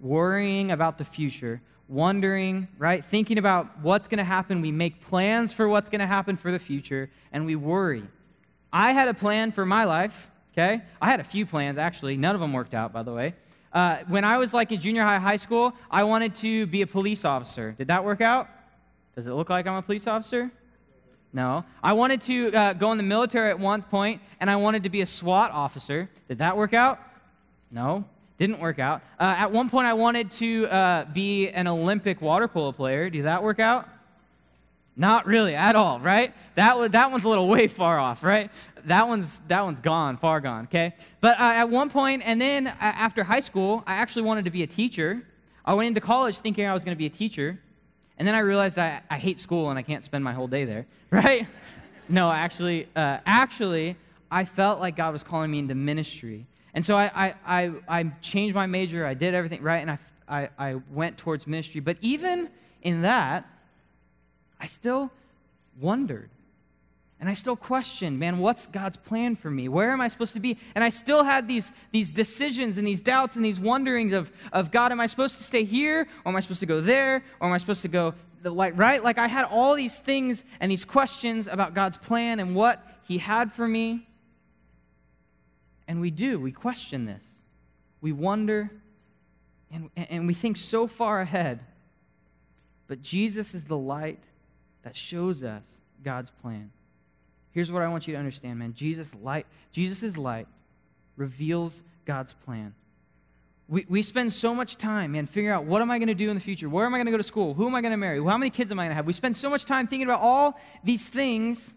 worrying 0.00 0.70
about 0.70 0.96
the 0.96 1.04
future, 1.04 1.60
wondering, 1.86 2.66
right? 2.78 3.04
Thinking 3.04 3.36
about 3.36 3.80
what's 3.82 4.08
going 4.08 4.18
to 4.18 4.24
happen. 4.24 4.62
We 4.62 4.72
make 4.72 5.02
plans 5.02 5.52
for 5.52 5.68
what's 5.68 5.90
going 5.90 6.00
to 6.00 6.06
happen 6.06 6.36
for 6.36 6.50
the 6.50 6.58
future, 6.58 7.10
and 7.30 7.44
we 7.44 7.56
worry. 7.56 8.04
I 8.72 8.92
had 8.92 9.06
a 9.06 9.14
plan 9.14 9.52
for 9.52 9.66
my 9.66 9.84
life, 9.84 10.30
okay? 10.52 10.80
I 11.00 11.10
had 11.10 11.20
a 11.20 11.24
few 11.24 11.44
plans, 11.44 11.76
actually. 11.76 12.16
None 12.16 12.34
of 12.34 12.40
them 12.40 12.54
worked 12.54 12.74
out, 12.74 12.90
by 12.90 13.02
the 13.02 13.12
way. 13.12 13.34
Uh, 13.70 13.98
when 14.08 14.24
I 14.24 14.38
was 14.38 14.54
like 14.54 14.72
in 14.72 14.80
junior 14.80 15.02
high, 15.02 15.18
high 15.18 15.36
school, 15.36 15.74
I 15.90 16.04
wanted 16.04 16.34
to 16.36 16.66
be 16.68 16.80
a 16.80 16.86
police 16.86 17.26
officer. 17.26 17.72
Did 17.72 17.88
that 17.88 18.02
work 18.02 18.22
out? 18.22 18.48
Does 19.14 19.26
it 19.26 19.32
look 19.32 19.50
like 19.50 19.66
I'm 19.66 19.74
a 19.74 19.82
police 19.82 20.06
officer? 20.06 20.50
No. 21.32 21.64
I 21.82 21.92
wanted 21.92 22.20
to 22.22 22.52
uh, 22.52 22.72
go 22.72 22.90
in 22.92 22.96
the 22.96 23.04
military 23.04 23.50
at 23.50 23.58
one 23.58 23.82
point, 23.82 24.22
and 24.40 24.48
I 24.48 24.56
wanted 24.56 24.84
to 24.84 24.88
be 24.88 25.02
a 25.02 25.06
SWAT 25.06 25.50
officer. 25.52 26.08
Did 26.28 26.38
that 26.38 26.56
work 26.56 26.72
out? 26.72 26.98
No. 27.70 28.04
Didn't 28.38 28.60
work 28.60 28.78
out. 28.78 29.02
Uh, 29.18 29.34
at 29.36 29.52
one 29.52 29.68
point, 29.68 29.86
I 29.86 29.94
wanted 29.94 30.30
to 30.32 30.66
uh, 30.66 31.04
be 31.06 31.48
an 31.50 31.66
Olympic 31.66 32.22
water 32.22 32.48
polo 32.48 32.72
player. 32.72 33.10
Did 33.10 33.24
that 33.24 33.42
work 33.42 33.58
out? 33.58 33.88
Not 34.96 35.26
really 35.26 35.54
at 35.54 35.76
all, 35.76 36.00
right? 36.00 36.34
That, 36.56 36.78
was, 36.78 36.90
that 36.90 37.10
one's 37.10 37.24
a 37.24 37.28
little 37.28 37.46
way 37.46 37.68
far 37.68 37.98
off, 37.98 38.24
right? 38.24 38.50
That 38.84 39.06
one's, 39.06 39.40
that 39.48 39.64
one's 39.64 39.80
gone, 39.80 40.16
far 40.16 40.40
gone, 40.40 40.64
okay? 40.64 40.94
But 41.20 41.38
uh, 41.38 41.44
at 41.44 41.68
one 41.68 41.90
point, 41.90 42.22
and 42.24 42.40
then 42.40 42.66
uh, 42.66 42.74
after 42.80 43.22
high 43.22 43.40
school, 43.40 43.84
I 43.86 43.94
actually 43.94 44.22
wanted 44.22 44.46
to 44.46 44.50
be 44.50 44.62
a 44.62 44.66
teacher. 44.66 45.22
I 45.64 45.74
went 45.74 45.88
into 45.88 46.00
college 46.00 46.38
thinking 46.38 46.66
I 46.66 46.72
was 46.72 46.84
going 46.84 46.96
to 46.96 46.98
be 46.98 47.06
a 47.06 47.10
teacher. 47.10 47.60
And 48.18 48.26
then 48.26 48.34
I 48.34 48.40
realized 48.40 48.78
I, 48.78 49.00
I 49.10 49.16
hate 49.16 49.38
school 49.38 49.70
and 49.70 49.78
I 49.78 49.82
can't 49.82 50.04
spend 50.04 50.24
my 50.24 50.32
whole 50.32 50.48
day 50.48 50.64
there, 50.64 50.86
right? 51.10 51.46
no, 52.08 52.30
actually, 52.30 52.88
uh, 52.96 53.18
actually, 53.24 53.96
I 54.30 54.44
felt 54.44 54.80
like 54.80 54.96
God 54.96 55.12
was 55.12 55.22
calling 55.22 55.50
me 55.50 55.60
into 55.60 55.74
ministry. 55.74 56.46
And 56.74 56.84
so 56.84 56.96
I, 56.96 57.10
I, 57.14 57.34
I, 57.46 57.72
I 57.88 58.02
changed 58.20 58.54
my 58.54 58.66
major, 58.66 59.06
I 59.06 59.14
did 59.14 59.34
everything 59.34 59.62
right, 59.62 59.78
and 59.78 59.90
I, 59.90 59.98
I, 60.28 60.48
I 60.58 60.74
went 60.90 61.16
towards 61.16 61.46
ministry. 61.46 61.80
But 61.80 61.96
even 62.00 62.50
in 62.82 63.02
that, 63.02 63.48
I 64.60 64.66
still 64.66 65.10
wondered. 65.80 66.30
And 67.20 67.28
I 67.28 67.32
still 67.32 67.56
questioned, 67.56 68.18
man, 68.18 68.38
what's 68.38 68.68
God's 68.68 68.96
plan 68.96 69.34
for 69.34 69.50
me? 69.50 69.68
Where 69.68 69.90
am 69.90 70.00
I 70.00 70.06
supposed 70.06 70.34
to 70.34 70.40
be? 70.40 70.56
And 70.76 70.84
I 70.84 70.90
still 70.90 71.24
had 71.24 71.48
these, 71.48 71.72
these 71.90 72.12
decisions 72.12 72.78
and 72.78 72.86
these 72.86 73.00
doubts 73.00 73.34
and 73.34 73.44
these 73.44 73.58
wonderings 73.58 74.12
of, 74.12 74.30
of 74.52 74.70
God, 74.70 74.92
am 74.92 75.00
I 75.00 75.06
supposed 75.06 75.36
to 75.38 75.42
stay 75.42 75.64
here? 75.64 76.06
Or 76.24 76.30
am 76.30 76.36
I 76.36 76.40
supposed 76.40 76.60
to 76.60 76.66
go 76.66 76.80
there? 76.80 77.24
Or 77.40 77.48
am 77.48 77.52
I 77.52 77.58
supposed 77.58 77.82
to 77.82 77.88
go, 77.88 78.14
the, 78.42 78.50
like, 78.50 78.78
right? 78.78 79.02
Like 79.02 79.18
I 79.18 79.26
had 79.26 79.46
all 79.46 79.74
these 79.74 79.98
things 79.98 80.44
and 80.60 80.70
these 80.70 80.84
questions 80.84 81.48
about 81.48 81.74
God's 81.74 81.96
plan 81.96 82.38
and 82.38 82.54
what 82.54 82.86
He 83.08 83.18
had 83.18 83.52
for 83.52 83.66
me. 83.66 84.06
And 85.88 86.00
we 86.00 86.12
do, 86.12 86.38
we 86.38 86.52
question 86.52 87.04
this. 87.06 87.34
We 88.00 88.12
wonder 88.12 88.70
and, 89.72 89.90
and 89.96 90.26
we 90.26 90.34
think 90.34 90.56
so 90.56 90.86
far 90.86 91.20
ahead. 91.20 91.60
But 92.86 93.02
Jesus 93.02 93.54
is 93.54 93.64
the 93.64 93.76
light 93.76 94.22
that 94.82 94.96
shows 94.96 95.42
us 95.42 95.80
God's 96.02 96.30
plan. 96.30 96.70
Here's 97.58 97.72
what 97.72 97.82
I 97.82 97.88
want 97.88 98.06
you 98.06 98.12
to 98.12 98.18
understand, 98.20 98.60
man. 98.60 98.72
Jesus 98.72 99.12
light, 99.16 99.44
Jesus' 99.72 100.16
light 100.16 100.46
reveals 101.16 101.82
God's 102.04 102.32
plan. 102.32 102.72
We, 103.66 103.84
we 103.88 104.02
spend 104.02 104.32
so 104.32 104.54
much 104.54 104.76
time, 104.76 105.10
man, 105.10 105.26
figuring 105.26 105.56
out 105.56 105.64
what 105.64 105.82
am 105.82 105.90
I 105.90 105.98
going 105.98 106.06
to 106.06 106.14
do 106.14 106.30
in 106.30 106.36
the 106.36 106.40
future? 106.40 106.68
Where 106.68 106.86
am 106.86 106.94
I 106.94 106.98
going 106.98 107.06
to 107.06 107.10
go 107.10 107.16
to 107.16 107.24
school? 107.24 107.54
Who 107.54 107.66
am 107.66 107.74
I 107.74 107.80
going 107.80 107.90
to 107.90 107.96
marry? 107.96 108.22
How 108.22 108.38
many 108.38 108.50
kids 108.50 108.70
am 108.70 108.78
I 108.78 108.84
going 108.84 108.90
to 108.90 108.94
have? 108.94 109.06
We 109.06 109.12
spend 109.12 109.36
so 109.36 109.50
much 109.50 109.64
time 109.64 109.88
thinking 109.88 110.06
about 110.06 110.20
all 110.20 110.56
these 110.84 111.08
things, 111.08 111.74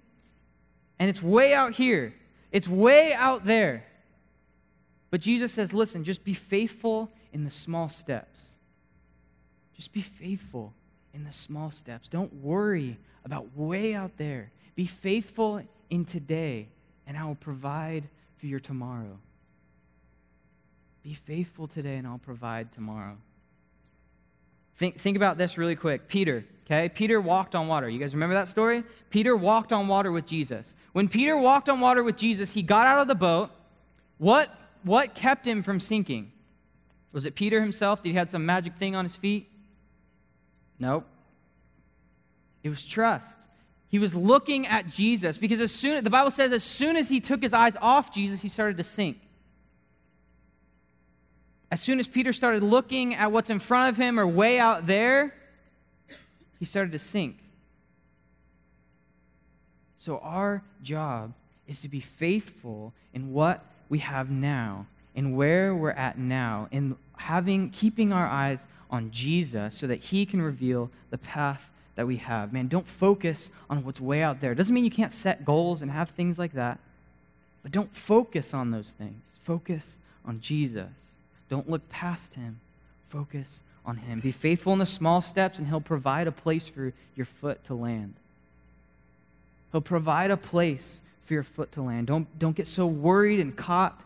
and 0.99 1.09
it's 1.09 1.23
way 1.23 1.55
out 1.55 1.73
here. 1.73 2.13
It's 2.51 2.67
way 2.67 3.15
out 3.15 3.45
there. 3.45 3.83
But 5.09 5.19
Jesus 5.21 5.51
says, 5.51 5.73
listen, 5.73 6.03
just 6.03 6.23
be 6.23 6.35
faithful 6.35 7.09
in 7.33 7.43
the 7.43 7.49
small 7.49 7.89
steps. 7.89 8.55
Just 9.75 9.93
be 9.93 10.01
faithful 10.01 10.75
in 11.11 11.23
the 11.23 11.31
small 11.31 11.71
steps. 11.71 12.07
Don't 12.07 12.35
worry 12.35 12.99
about 13.25 13.57
way 13.57 13.95
out 13.95 14.17
there. 14.17 14.51
Be 14.81 14.87
faithful 14.87 15.61
in 15.91 16.05
today, 16.05 16.67
and 17.05 17.15
I 17.15 17.23
will 17.25 17.35
provide 17.35 18.09
for 18.37 18.47
your 18.47 18.59
tomorrow. 18.59 19.19
Be 21.03 21.13
faithful 21.13 21.67
today, 21.67 21.97
and 21.97 22.07
I'll 22.07 22.17
provide 22.17 22.71
tomorrow. 22.71 23.17
Think, 24.77 24.97
think 24.97 25.17
about 25.17 25.37
this 25.37 25.55
really 25.55 25.75
quick. 25.75 26.07
Peter, 26.07 26.45
okay? 26.65 26.89
Peter 26.89 27.21
walked 27.21 27.53
on 27.53 27.67
water. 27.67 27.87
You 27.87 27.99
guys 27.99 28.15
remember 28.15 28.33
that 28.33 28.47
story? 28.47 28.83
Peter 29.11 29.37
walked 29.37 29.71
on 29.71 29.87
water 29.87 30.11
with 30.11 30.25
Jesus. 30.25 30.73
When 30.93 31.07
Peter 31.07 31.37
walked 31.37 31.69
on 31.69 31.79
water 31.79 32.01
with 32.01 32.17
Jesus, 32.17 32.51
he 32.51 32.63
got 32.63 32.87
out 32.87 32.97
of 32.97 33.07
the 33.07 33.13
boat. 33.13 33.51
What, 34.17 34.51
what 34.81 35.13
kept 35.13 35.45
him 35.45 35.61
from 35.61 35.79
sinking? 35.79 36.31
Was 37.11 37.27
it 37.27 37.35
Peter 37.35 37.61
himself? 37.61 38.01
Did 38.01 38.09
he 38.09 38.15
have 38.15 38.31
some 38.31 38.47
magic 38.47 38.77
thing 38.77 38.95
on 38.95 39.05
his 39.05 39.15
feet? 39.15 39.47
Nope. 40.79 41.05
It 42.63 42.69
was 42.69 42.83
trust. 42.83 43.45
He 43.91 43.99
was 43.99 44.15
looking 44.15 44.65
at 44.67 44.88
Jesus 44.88 45.38
because 45.38 45.60
as 45.60 45.73
soon 45.73 46.01
the 46.01 46.10
Bible 46.10 46.32
says 46.32 46.54
as 46.54 46.63
soon 46.63 46.95
as 46.95 47.10
he 47.10 47.19
took 47.19 47.43
his 47.43 47.51
eyes 47.51 47.75
off 47.82 48.10
Jesus, 48.10 48.41
he 48.41 48.47
started 48.47 48.77
to 48.77 48.84
sink. 48.84 49.19
As 51.69 51.82
soon 51.82 51.99
as 51.99 52.08
Peter 52.08 52.32
started 52.32 52.63
looking 52.63 53.13
at 53.13 53.34
what's 53.34 53.49
in 53.49 53.60
front 53.60 53.89
of 53.89 53.97
him 53.97 54.17
or 54.17 54.25
way 54.25 54.60
out 54.60 54.88
there, 54.88 55.36
he 56.58 56.63
started 56.63 56.93
to 56.93 56.99
sink. 56.99 57.38
So 59.97 60.19
our 60.19 60.63
job 60.82 61.34
is 61.67 61.82
to 61.82 61.89
be 61.89 61.99
faithful 61.99 62.93
in 63.13 63.34
what 63.34 63.65
we 63.89 63.99
have 63.99 64.32
now, 64.32 64.88
in 65.13 65.36
where 65.36 65.75
we're 65.75 65.91
at 65.91 66.17
now, 66.17 66.69
in 66.71 66.95
having 67.17 67.69
keeping 67.69 68.13
our 68.13 68.25
eyes 68.25 68.67
on 68.89 69.12
Jesus 69.12 69.75
so 69.75 69.86
that 69.88 69.99
he 69.99 70.25
can 70.25 70.41
reveal 70.41 70.89
the 71.10 71.17
path 71.17 71.69
that 71.95 72.08
we 72.08 72.17
have. 72.17 72.54
Man, 72.54 72.67
don't 72.67 72.88
focus 72.88 73.51
on 73.69 73.84
what's 73.84 73.99
way 73.99 74.21
out 74.21 74.41
there. 74.41 74.56
Doesn't 74.56 74.73
mean 74.73 74.86
you 74.86 74.91
can't 74.91 75.13
set 75.13 75.45
goals 75.45 75.82
and 75.82 75.91
have 75.91 76.10
things 76.10 76.39
like 76.39 76.54
that, 76.54 76.80
but 77.63 77.71
don't 77.71 77.93
focus 77.95 78.54
on 78.54 78.71
those 78.71 78.91
things. 78.91 79.21
Focus 79.43 79.97
on 80.25 80.39
Jesus. 80.39 81.15
Don't 81.49 81.69
look 81.69 81.88
past 81.89 82.36
him. 82.36 82.60
Focus 83.10 83.63
on 83.86 83.97
him. 83.97 84.19
Be 84.19 84.32
faithful 84.32 84.73
in 84.73 84.80
the 84.80 84.86
small 84.86 85.21
steps, 85.21 85.60
and 85.60 85.67
he'll 85.67 85.82
provide 85.82 86.27
a 86.27 86.32
place 86.32 86.67
for 86.67 86.93
your 87.15 87.25
foot 87.25 87.63
to 87.65 87.73
land. 87.73 88.13
He'll 89.71 89.82
provide 89.82 90.32
a 90.32 90.38
place 90.38 91.01
for 91.23 91.34
your 91.34 91.43
foot 91.43 91.71
to 91.73 91.82
land. 91.82 92.08
Don't, 92.08 92.27
don't 92.39 92.56
get 92.56 92.67
so 92.67 92.86
worried 92.86 93.39
and 93.39 93.56
caught 93.56 93.99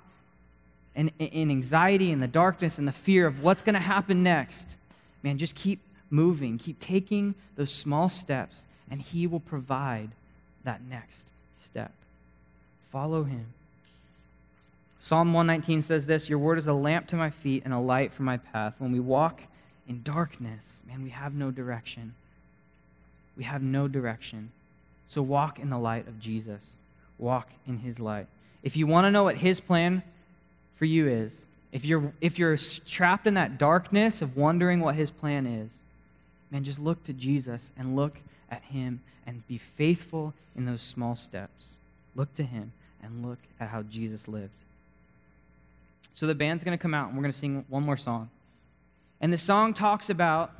in, 0.95 1.11
in 1.19 1.51
anxiety 1.51 2.11
and 2.11 2.21
the 2.21 2.27
darkness 2.27 2.77
and 2.77 2.87
the 2.87 2.91
fear 2.91 3.27
of 3.27 3.43
what's 3.43 3.61
going 3.61 3.73
to 3.73 3.79
happen 3.79 4.23
next. 4.23 4.77
Man, 5.23 5.37
just 5.37 5.55
keep 5.55 5.79
moving. 6.09 6.57
Keep 6.57 6.79
taking 6.79 7.35
those 7.55 7.71
small 7.71 8.09
steps, 8.09 8.65
and 8.89 9.01
He 9.01 9.27
will 9.27 9.39
provide 9.39 10.11
that 10.63 10.81
next 10.83 11.29
step. 11.57 11.91
Follow 12.91 13.23
Him. 13.23 13.47
Psalm 15.05 15.33
119 15.33 15.83
says 15.83 16.07
this 16.07 16.29
Your 16.29 16.39
word 16.39 16.57
is 16.57 16.67
a 16.67 16.73
lamp 16.73 17.07
to 17.07 17.15
my 17.15 17.29
feet 17.29 17.63
and 17.63 17.73
a 17.73 17.79
light 17.79 18.11
for 18.11 18.23
my 18.23 18.37
path. 18.37 18.75
When 18.79 18.91
we 18.91 18.99
walk 18.99 19.41
in 19.87 20.01
darkness, 20.01 20.81
man, 20.87 21.03
we 21.03 21.11
have 21.11 21.33
no 21.33 21.51
direction. 21.51 22.15
We 23.37 23.43
have 23.43 23.61
no 23.61 23.87
direction. 23.87 24.51
So 25.05 25.21
walk 25.21 25.59
in 25.59 25.69
the 25.69 25.77
light 25.77 26.07
of 26.07 26.19
Jesus. 26.19 26.73
Walk 27.19 27.49
in 27.67 27.79
His 27.79 27.99
light. 27.99 28.27
If 28.63 28.75
you 28.75 28.87
want 28.87 29.05
to 29.05 29.11
know 29.11 29.23
what 29.23 29.37
His 29.37 29.59
plan 29.59 30.01
for 30.75 30.85
you 30.85 31.07
is, 31.07 31.45
if 31.71 31.85
you're, 31.85 32.11
if 32.19 32.39
you're 32.39 32.57
trapped 32.87 33.27
in 33.27 33.35
that 33.35 33.57
darkness 33.57 34.21
of 34.23 34.35
wondering 34.35 34.79
what 34.79 34.95
His 34.95 35.11
plan 35.11 35.45
is, 35.45 35.69
man, 36.55 36.63
just 36.63 36.79
look 36.79 37.03
to 37.03 37.11
Jesus 37.11 37.71
and 37.77 37.97
look 37.97 38.21
at 38.49 38.63
him 38.63 39.01
and 39.27 39.45
be 39.45 39.57
faithful 39.57 40.33
in 40.55 40.63
those 40.63 40.81
small 40.81 41.13
steps. 41.13 41.75
Look 42.15 42.33
to 42.35 42.43
him 42.43 42.71
and 43.03 43.25
look 43.25 43.39
at 43.59 43.67
how 43.67 43.81
Jesus 43.83 44.25
lived. 44.25 44.63
So 46.13 46.25
the 46.25 46.33
band's 46.33 46.63
going 46.63 46.77
to 46.77 46.81
come 46.81 46.93
out 46.93 47.09
and 47.09 47.17
we're 47.17 47.23
going 47.23 47.33
to 47.33 47.37
sing 47.37 47.65
one 47.67 47.83
more 47.83 47.97
song. 47.97 48.29
And 49.19 49.33
the 49.33 49.37
song 49.37 49.73
talks 49.73 50.09
about 50.09 50.51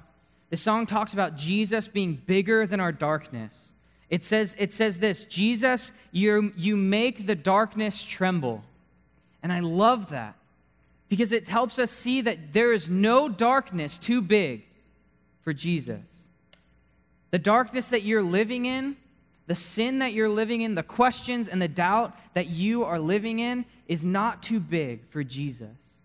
the 0.50 0.58
song 0.58 0.86
talks 0.86 1.14
about 1.14 1.38
Jesus 1.38 1.88
being 1.88 2.22
bigger 2.26 2.68
than 2.68 2.82
our 2.82 2.92
darkness. 2.92 3.72
It 4.10 4.22
says 4.22 4.54
it 4.60 4.74
says 4.74 5.00
this, 5.00 5.24
Jesus, 5.24 5.94
you 6.12 6.52
you 6.58 6.76
make 6.76 7.26
the 7.26 7.36
darkness 7.36 8.04
tremble. 8.04 8.66
And 9.42 9.54
I 9.54 9.62
love 9.62 10.10
that 10.10 10.36
because 11.08 11.32
it 11.32 11.48
helps 11.48 11.80
us 11.80 11.90
see 11.90 12.20
that 12.20 12.52
there 12.52 12.74
is 12.74 12.90
no 12.90 13.30
darkness 13.30 13.98
too 13.98 14.22
big 14.22 14.66
for 15.46 15.54
Jesus. 15.54 16.28
The 17.32 17.40
darkness 17.40 17.90
that 17.90 18.02
you're 18.02 18.24
living 18.24 18.66
in, 18.66 18.98
the 19.48 19.56
sin 19.56 20.00
that 20.00 20.12
you're 20.12 20.28
living 20.28 20.62
in, 20.62 20.76
the 20.76 20.84
questions 20.84 21.48
and 21.48 21.62
the 21.62 21.68
doubt 21.68 22.14
that 22.34 22.48
you 22.48 22.84
are 22.84 23.00
living 23.00 23.40
in 23.40 23.64
is 23.88 24.04
not 24.04 24.44
too 24.44 24.60
big 24.60 25.08
for 25.08 25.24
Jesus. 25.24 26.02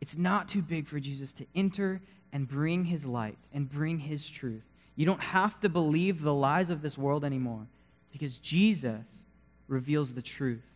It's 0.00 0.16
not 0.16 0.48
too 0.48 0.62
big 0.62 0.86
for 0.86 1.00
Jesus 1.00 1.32
to 1.32 1.46
enter 1.56 2.02
and 2.32 2.46
bring 2.46 2.84
his 2.84 3.06
light 3.06 3.38
and 3.54 3.68
bring 3.68 4.00
his 4.00 4.28
truth. 4.28 4.66
You 4.96 5.06
don't 5.06 5.22
have 5.22 5.58
to 5.60 5.68
believe 5.68 6.20
the 6.20 6.34
lies 6.34 6.68
of 6.68 6.82
this 6.82 6.98
world 6.98 7.24
anymore 7.24 7.66
because 8.12 8.36
Jesus 8.38 9.24
reveals 9.66 10.12
the 10.12 10.22
truth. 10.22 10.66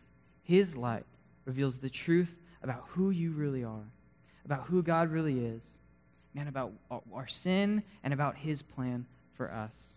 His 0.41 0.75
light 0.75 1.05
reveals 1.45 1.77
the 1.77 1.89
truth 1.89 2.35
about 2.63 2.85
who 2.89 3.11
you 3.11 3.31
really 3.31 3.63
are, 3.63 3.85
about 4.45 4.63
who 4.63 4.81
God 4.81 5.11
really 5.11 5.45
is 5.45 5.61
man, 6.33 6.47
about 6.47 6.73
our 7.13 7.27
sin 7.27 7.83
and 8.03 8.13
about 8.13 8.37
his 8.37 8.61
plan 8.61 9.05
for 9.35 9.51
us. 9.51 9.93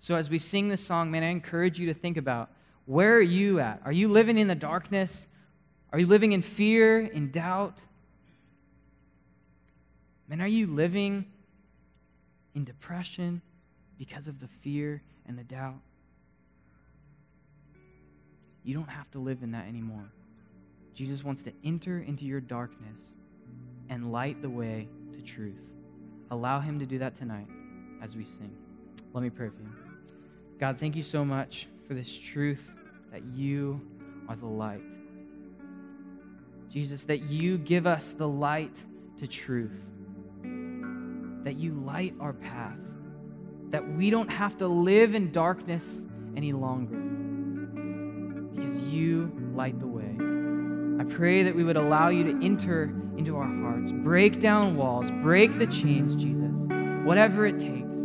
So 0.00 0.16
as 0.16 0.30
we 0.30 0.38
sing 0.38 0.68
this 0.68 0.84
song, 0.84 1.10
man, 1.10 1.22
I 1.22 1.28
encourage 1.28 1.78
you 1.78 1.86
to 1.86 1.94
think 1.94 2.16
about 2.16 2.50
where 2.86 3.14
are 3.16 3.20
you 3.20 3.60
at? 3.60 3.80
Are 3.84 3.92
you 3.92 4.08
living 4.08 4.38
in 4.38 4.48
the 4.48 4.54
darkness? 4.54 5.28
Are 5.92 5.98
you 5.98 6.06
living 6.06 6.32
in 6.32 6.42
fear, 6.42 7.00
in 7.00 7.30
doubt? 7.30 7.78
Man, 10.28 10.40
are 10.40 10.48
you 10.48 10.66
living 10.66 11.26
in 12.54 12.64
depression 12.64 13.42
because 13.98 14.26
of 14.26 14.40
the 14.40 14.48
fear 14.48 15.02
and 15.26 15.38
the 15.38 15.44
doubt? 15.44 15.80
You 18.64 18.74
don't 18.74 18.88
have 18.88 19.10
to 19.12 19.18
live 19.18 19.42
in 19.42 19.52
that 19.52 19.66
anymore. 19.66 20.10
Jesus 20.94 21.24
wants 21.24 21.42
to 21.42 21.52
enter 21.64 21.98
into 21.98 22.24
your 22.24 22.40
darkness 22.40 23.16
and 23.88 24.12
light 24.12 24.42
the 24.42 24.50
way 24.50 24.88
truth. 25.22 25.60
Allow 26.30 26.60
him 26.60 26.78
to 26.78 26.86
do 26.86 26.98
that 26.98 27.16
tonight 27.16 27.48
as 28.02 28.16
we 28.16 28.24
sing. 28.24 28.54
Let 29.12 29.22
me 29.22 29.30
pray 29.30 29.48
for 29.48 29.62
you. 29.62 29.72
God, 30.58 30.78
thank 30.78 30.96
you 30.96 31.02
so 31.02 31.24
much 31.24 31.66
for 31.86 31.94
this 31.94 32.16
truth 32.16 32.70
that 33.10 33.22
you 33.34 33.80
are 34.28 34.36
the 34.36 34.46
light. 34.46 34.82
Jesus, 36.70 37.04
that 37.04 37.22
you 37.22 37.58
give 37.58 37.86
us 37.86 38.12
the 38.12 38.26
light 38.26 38.74
to 39.18 39.26
truth, 39.26 39.78
that 41.44 41.56
you 41.56 41.74
light 41.74 42.14
our 42.18 42.32
path, 42.32 42.80
that 43.70 43.86
we 43.94 44.10
don't 44.10 44.30
have 44.30 44.56
to 44.58 44.66
live 44.66 45.14
in 45.14 45.32
darkness 45.32 46.02
any 46.36 46.52
longer 46.52 46.96
because 48.54 48.82
you 48.84 49.30
light 49.54 49.78
the 49.78 49.86
way. 49.86 50.16
I 50.98 51.04
pray 51.04 51.42
that 51.42 51.54
we 51.54 51.64
would 51.64 51.76
allow 51.76 52.08
you 52.08 52.24
to 52.24 52.44
enter 52.44 52.94
into 53.16 53.36
our 53.36 53.46
hearts, 53.46 53.92
break 53.92 54.40
down 54.40 54.76
walls, 54.76 55.10
break 55.22 55.58
the 55.58 55.66
chains, 55.66 56.16
Jesus, 56.16 56.52
whatever 57.04 57.46
it 57.46 57.58
takes. 57.58 57.96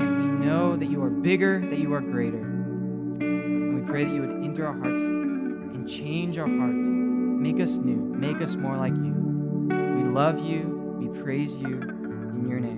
And 0.00 0.40
we 0.40 0.46
know 0.46 0.76
that 0.76 0.88
you 0.88 1.02
are 1.02 1.10
bigger, 1.10 1.60
that 1.68 1.78
you 1.78 1.92
are 1.94 2.00
greater. 2.00 2.38
And 2.38 3.80
we 3.80 3.86
pray 3.90 4.04
that 4.04 4.12
you 4.14 4.20
would 4.20 4.44
enter 4.44 4.66
our 4.66 4.74
hearts 4.74 5.02
and 5.02 5.88
change 5.88 6.38
our 6.38 6.48
hearts, 6.48 6.86
make 6.86 7.60
us 7.60 7.76
new, 7.76 7.96
make 7.96 8.40
us 8.40 8.56
more 8.56 8.76
like 8.76 8.94
you. 8.94 9.14
We 9.68 10.04
love 10.08 10.40
you, 10.40 10.96
we 10.98 11.08
praise 11.20 11.58
you 11.58 11.80
in 11.80 12.46
your 12.48 12.60
name. 12.60 12.77